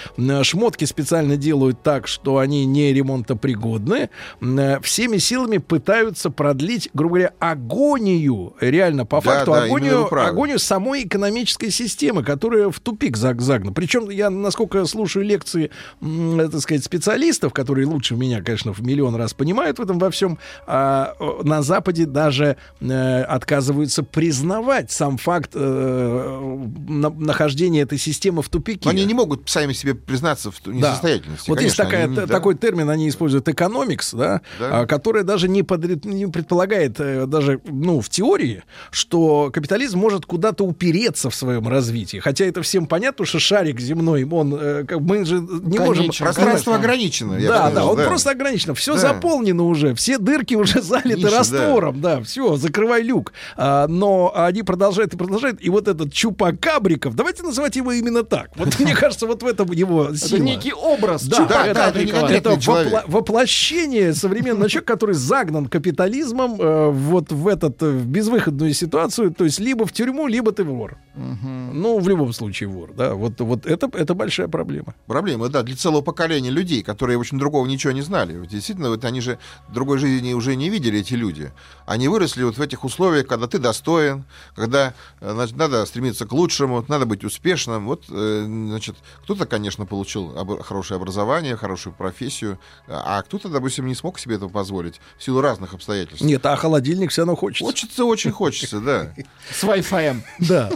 Шмотки 0.42 0.84
специально 0.84 1.36
делают 1.36 1.82
так, 1.82 2.06
что 2.06 2.38
они 2.38 2.64
не 2.66 2.92
ремонтопригодны. 2.92 4.10
Э, 4.40 4.80
Всеми 4.82 5.18
силами 5.18 5.58
пытаются 5.58 6.30
продлить, 6.30 6.90
грубо 6.94 7.14
говоря, 7.16 7.32
агонию, 7.38 8.54
реально 8.60 9.06
по 9.06 9.20
Да, 9.20 9.30
факту 9.32 9.52
да, 9.52 9.64
агонию, 9.64 10.06
агонию 10.14 10.58
самой 10.58 11.04
экономической 11.04 11.70
системы, 11.70 12.22
которая 12.24 12.70
в 12.70 12.80
тупик 12.80 13.16
заг- 13.16 13.40
загнана. 13.40 13.72
Причем 13.74 14.08
я, 14.10 14.30
насколько 14.30 14.84
слушаю 14.86 15.24
лекции, 15.24 15.70
э, 16.00 16.48
так 16.50 16.60
сказать, 16.60 16.84
специалистов, 16.84 17.52
которые 17.52 17.86
лучше 17.86 18.14
меня, 18.16 18.42
конечно, 18.42 18.72
в 18.72 18.80
миллион 18.82 19.14
раз 19.16 19.34
понимают 19.34 19.78
в 19.78 19.82
этом 19.82 19.98
во 19.98 20.10
всем, 20.10 20.38
а, 20.66 21.14
э, 21.18 21.42
на 21.44 21.62
Западе 21.62 22.06
даже 22.06 22.56
э, 22.80 23.22
отказываются 23.22 24.02
признавать 24.02 24.90
сам 24.90 25.16
факт 25.18 25.50
э, 25.54 26.56
на- 26.88 27.10
нахождения 27.10 27.82
этой 27.82 27.98
системы 27.98 28.07
в 28.42 28.48
тупике. 28.48 28.80
Но 28.84 28.90
они 28.90 29.04
не 29.04 29.14
могут 29.14 29.48
сами 29.48 29.72
себе 29.72 29.94
признаться 29.94 30.50
в 30.50 30.58
ту- 30.60 30.70
Да. 30.72 30.76
несостоятельности. 30.76 31.48
Вот 31.50 31.60
есть 31.60 31.76
Конечно, 31.76 31.84
такая, 31.84 32.04
они 32.06 32.14
т- 32.16 32.26
да. 32.26 32.34
такой 32.34 32.54
термин, 32.56 32.90
они 32.90 33.08
используют 33.08 33.48
экономикс, 33.48 34.12
да, 34.14 34.40
Да. 34.58 34.80
а, 34.80 34.86
которая 34.86 35.24
даже 35.24 35.48
не, 35.48 35.62
подред- 35.62 36.06
не 36.06 36.26
предполагает 36.26 36.96
э, 37.00 37.26
даже 37.26 37.60
ну, 37.66 38.00
в 38.00 38.08
теории, 38.08 38.62
что 38.90 39.50
капитализм 39.52 39.98
может 39.98 40.26
куда-то 40.26 40.64
упереться 40.64 41.30
в 41.30 41.34
своем 41.34 41.68
развитии. 41.68 42.18
Хотя 42.18 42.44
это 42.44 42.62
всем 42.62 42.86
понятно, 42.86 43.24
что 43.24 43.38
шарик 43.38 43.80
земной, 43.80 44.24
он, 44.24 44.54
э, 44.58 44.84
мы 44.98 45.24
же 45.24 45.40
не 45.40 45.78
можем... 45.78 46.04
Конечно. 46.04 46.26
Пространство 46.26 46.72
Конечно. 46.72 46.74
ограничено. 46.76 47.32
Да, 47.40 47.48
да, 47.48 47.70
сказал, 47.70 47.90
он 47.90 47.96
просто 48.04 48.30
ограничено. 48.30 48.74
Все 48.74 48.94
Да. 48.94 49.00
заполнено 49.00 49.64
уже, 49.64 49.94
все 49.94 50.18
дырки 50.18 50.54
уже 50.54 50.80
залиты 50.82 51.18
Ниши, 51.20 51.30
да. 51.30 51.38
раствором, 51.38 52.00
да, 52.00 52.22
все, 52.22 52.56
закрывай 52.56 53.02
люк. 53.02 53.32
А, 53.56 53.86
но 53.88 54.32
они 54.34 54.62
продолжают 54.62 55.14
и 55.14 55.16
продолжают. 55.16 55.58
И 55.60 55.70
вот 55.70 55.88
этот 55.88 56.12
Чупакабриков, 56.12 57.14
давайте 57.14 57.42
называть 57.42 57.76
его 57.76 57.97
именно 57.98 58.22
так. 58.22 58.50
Вот 58.56 58.78
мне 58.78 58.94
кажется, 59.02 59.26
вот 59.26 59.42
в 59.42 59.46
этом 59.46 59.70
его 59.72 60.06
Это 60.06 60.16
сила. 60.16 60.38
некий 60.38 60.72
образ 60.72 61.24
Да, 61.24 61.46
да, 61.46 61.74
да, 61.74 61.92
это 62.30 62.58
воплощение 63.06 64.14
современного 64.14 64.68
человека, 64.68 64.92
который 64.94 65.14
загнан 65.14 65.66
капитализмом 65.66 66.60
э, 66.60 66.90
вот 66.90 67.32
в 67.32 67.48
этот 67.48 67.82
э, 67.82 67.90
в 67.90 68.06
безвыходную 68.06 68.72
ситуацию, 68.74 69.32
то 69.32 69.44
есть 69.44 69.60
либо 69.60 69.86
в 69.86 69.92
тюрьму, 69.92 70.26
либо 70.26 70.52
ты 70.52 70.64
вор. 70.64 70.98
Ну, 71.14 71.98
в 71.98 72.08
любом 72.08 72.32
случае 72.32 72.68
вор, 72.68 72.92
да. 72.94 73.14
Вот, 73.14 73.40
вот 73.40 73.66
это, 73.66 73.90
это 73.92 74.14
большая 74.14 74.48
проблема. 74.48 74.94
Проблема, 75.06 75.48
да, 75.48 75.62
для 75.62 75.76
целого 75.76 76.00
поколения 76.00 76.50
людей, 76.50 76.82
которые, 76.82 77.16
в 77.16 77.20
общем, 77.20 77.38
другого 77.38 77.66
ничего 77.66 77.92
не 77.92 78.02
знали. 78.02 78.46
Действительно, 78.46 78.90
вот 78.90 79.04
они 79.04 79.20
же 79.20 79.38
другой 79.68 79.98
жизни 79.98 80.32
уже 80.32 80.54
не 80.56 80.70
видели, 80.70 81.00
эти 81.00 81.14
люди. 81.14 81.50
Они 81.86 82.08
выросли 82.08 82.44
вот 82.44 82.56
в 82.56 82.62
этих 82.62 82.84
условиях, 82.84 83.26
когда 83.26 83.46
ты 83.46 83.58
достоин, 83.58 84.24
когда 84.54 84.94
э, 85.20 85.32
значит, 85.32 85.56
надо 85.56 85.84
стремиться 85.86 86.26
к 86.26 86.32
лучшему, 86.32 86.84
надо 86.88 87.06
быть 87.06 87.24
успешным. 87.24 87.86
Вот, 87.88 88.04
э, 88.10 88.44
значит, 88.46 88.94
кто-то, 89.24 89.46
конечно, 89.46 89.84
получил 89.86 90.38
об- 90.38 90.62
хорошее 90.62 90.96
образование, 90.96 91.56
хорошую 91.56 91.92
профессию, 91.94 92.58
а 92.86 93.20
кто-то, 93.22 93.48
допустим, 93.48 93.86
не 93.86 93.94
смог 93.94 94.18
себе 94.18 94.36
этого 94.36 94.48
позволить 94.48 95.00
в 95.18 95.22
силу 95.24 95.40
разных 95.40 95.74
обстоятельств. 95.74 96.22
Нет, 96.24 96.44
а 96.46 96.54
холодильник 96.56 97.10
все 97.10 97.22
равно 97.22 97.34
хочется. 97.36 97.64
Хочется, 97.64 98.04
очень 98.04 98.30
хочется, 98.30 98.80
да. 98.80 99.12
С 99.50 99.64
Wi-Fi. 99.64 100.22
Да. 100.40 100.70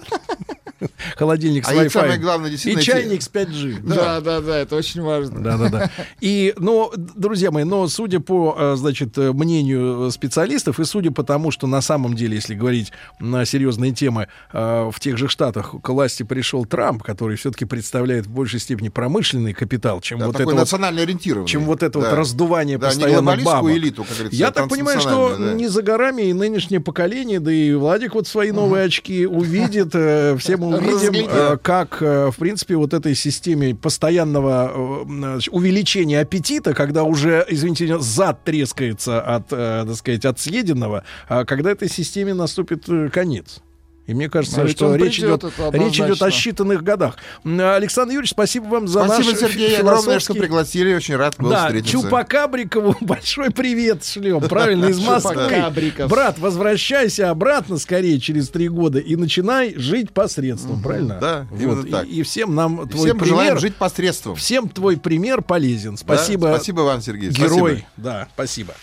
холодильник 1.17 1.65
с 1.65 1.69
А 1.69 1.85
и 1.85 1.89
самое 1.89 2.15
Wi-Fi. 2.15 2.21
главное, 2.21 2.49
И 2.49 2.53
действительно, 2.53 2.83
чайник 2.85 3.23
с 3.23 3.29
5G. 3.31 3.81
Да, 3.83 4.21
да, 4.21 4.41
да, 4.41 4.59
это 4.59 4.77
очень 4.77 5.03
важно. 5.03 5.41
Да, 5.43 5.57
да, 5.57 5.69
да. 5.69 5.91
И, 6.21 6.55
ну, 6.59 6.91
д- 6.97 7.13
друзья 7.15 7.51
мои, 7.51 7.65
но 7.65 7.87
судя 7.89 8.21
по, 8.21 8.57
э, 8.59 8.77
значит, 8.77 9.17
э, 9.19 9.33
мнению 9.33 10.11
специалистов 10.11 10.81
и 10.81 10.85
судя 10.85 11.11
по 11.11 11.23
тому, 11.25 11.51
что 11.51 11.67
на 11.67 11.81
самом 11.81 12.15
деле, 12.15 12.37
если 12.37 12.55
говорить 12.55 12.93
на 13.21 13.45
серьезные 13.45 13.93
темы, 13.93 14.29
э, 14.53 14.91
в 14.93 14.99
тех 15.01 15.17
же 15.19 15.29
штатах 15.29 15.75
к 15.83 15.89
власти 15.89 16.23
пришел 16.23 16.65
Трамп, 16.65 17.03
который 17.03 17.37
все-таки 17.37 17.65
представляет 17.65 18.27
в 18.27 18.31
большей 18.31 18.61
степени 18.61 18.89
промышленный 18.89 19.53
капитал, 19.53 20.01
чем 20.01 20.19
Да, 20.19 20.27
вот 20.27 20.33
такой 20.33 20.47
это 20.47 20.55
вот 20.55 20.61
национально 20.61 21.03
ориентированный. 21.03 21.49
чем 21.49 21.65
вот 21.65 21.83
это 21.83 21.99
вот 21.99 22.09
Да. 22.11 22.17
раздувание 22.17 22.79
Да, 22.79 22.89
постоянно 22.89 23.37
бабок. 23.37 23.71
элиту, 23.71 24.05
как 24.05 24.13
говорится, 24.15 24.37
Я 24.37 24.51
так 24.51 24.69
понимаю, 24.69 25.01
что 25.01 25.37
да. 25.39 25.53
не 25.55 25.69
за 25.69 25.83
горами 25.83 26.23
и 26.23 26.33
нынешнее 26.33 26.81
поколение, 26.81 27.41
да 27.41 27.53
и 27.53 27.73
Владик 27.73 28.15
вот 28.15 28.27
свои 28.27 28.51
новые 28.53 28.85
очки 28.85 29.27
увидит, 29.27 29.91
э, 29.95 30.37
все 30.39 30.57
мы 30.57 30.72
увидим, 30.75 31.29
э, 31.29 31.57
как, 31.59 32.03
э, 32.03 32.31
в 32.31 32.37
принципе, 32.37 32.77
вот 32.77 32.95
этой 32.95 33.15
системе 33.15 33.75
постоянного 33.75 35.05
э, 35.05 35.41
увеличения 35.51 36.21
аппетита, 36.21 36.75
когда 36.75 37.05
уже, 37.05 37.45
извините, 37.49 37.99
зад 37.99 38.45
трескается 38.45 39.21
от, 39.21 39.49
так 39.49 39.95
сказать, 39.95 40.25
от 40.25 40.39
съеденного, 40.39 41.05
а 41.29 41.45
когда 41.45 41.71
этой 41.71 41.89
системе 41.89 42.35
наступит 42.35 42.87
конец. 43.13 43.61
И 44.07 44.15
мне 44.15 44.29
кажется, 44.29 44.61
А 44.61 44.65
ведь 44.65 44.77
что 44.77 44.97
речь 44.97 45.21
придет, 45.21 45.45
идет, 45.45 45.75
речь 45.75 46.01
идет 46.01 46.21
о 46.23 46.29
считанных 46.29 46.83
годах. 46.83 47.17
Александр 47.45 48.15
Юрьевич, 48.15 48.31
спасибо 48.31 48.65
вам 48.65 48.89
за 48.89 49.05
Спасибо, 49.05 49.31
наш 49.31 49.39
Сергей, 49.39 49.69
фи- 49.69 49.75
огромное, 49.77 50.01
что 50.01 50.11
философский- 50.33 50.39
пригласили. 50.41 50.95
Очень 50.95 51.17
рад 51.17 51.37
был 51.39 51.51
да, 51.51 51.67
встретиться. 51.67 51.93
Чупакабрикову 51.93 52.97
большой 53.01 53.51
привет 53.53 54.05
шлем, 54.05 54.41
правильно, 54.41 54.87
из 54.87 54.99
Москвы. 54.99 55.35
Чупакабриков. 55.45 56.11
Брат, 56.11 56.39
возвращайся 56.41 57.31
обратно 57.31 57.79
скорее 57.79 58.19
через 58.19 58.49
три 58.49 58.69
года 58.69 58.99
и 58.99 59.15
начинай 59.15 59.75
жить 59.77 60.13
посредством, 60.13 60.83
правильно? 60.83 61.19
Да, 61.21 61.47
Вот, 61.53 61.85
и- 61.87 61.91
так. 61.91 62.07
И, 62.07 62.23
всем 62.25 62.57
нам 62.57 62.83
И 62.83 62.89
твой 62.89 63.05
Всем 63.07 63.19
пожелаем 63.19 63.47
пример, 63.51 63.61
жить 63.61 63.77
посредством. 63.77 64.35
всем 64.35 64.69
твой 64.69 64.97
пример 64.97 65.43
полезен. 65.43 65.93
Да? 65.93 65.99
Спасибо, 65.99 66.47
Спасибо 66.55 66.81
вам, 66.81 67.01
Сергей. 67.03 67.31
герой. 67.31 67.71
Спасибо. 67.71 67.87
Да, 67.99 68.29
спасибо. 68.35 68.75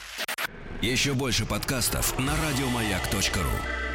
Еще 0.81 1.13
больше 1.13 1.45
подкастов 1.45 2.17
на 2.17 2.31
радиомаяк.ру. 2.31 3.88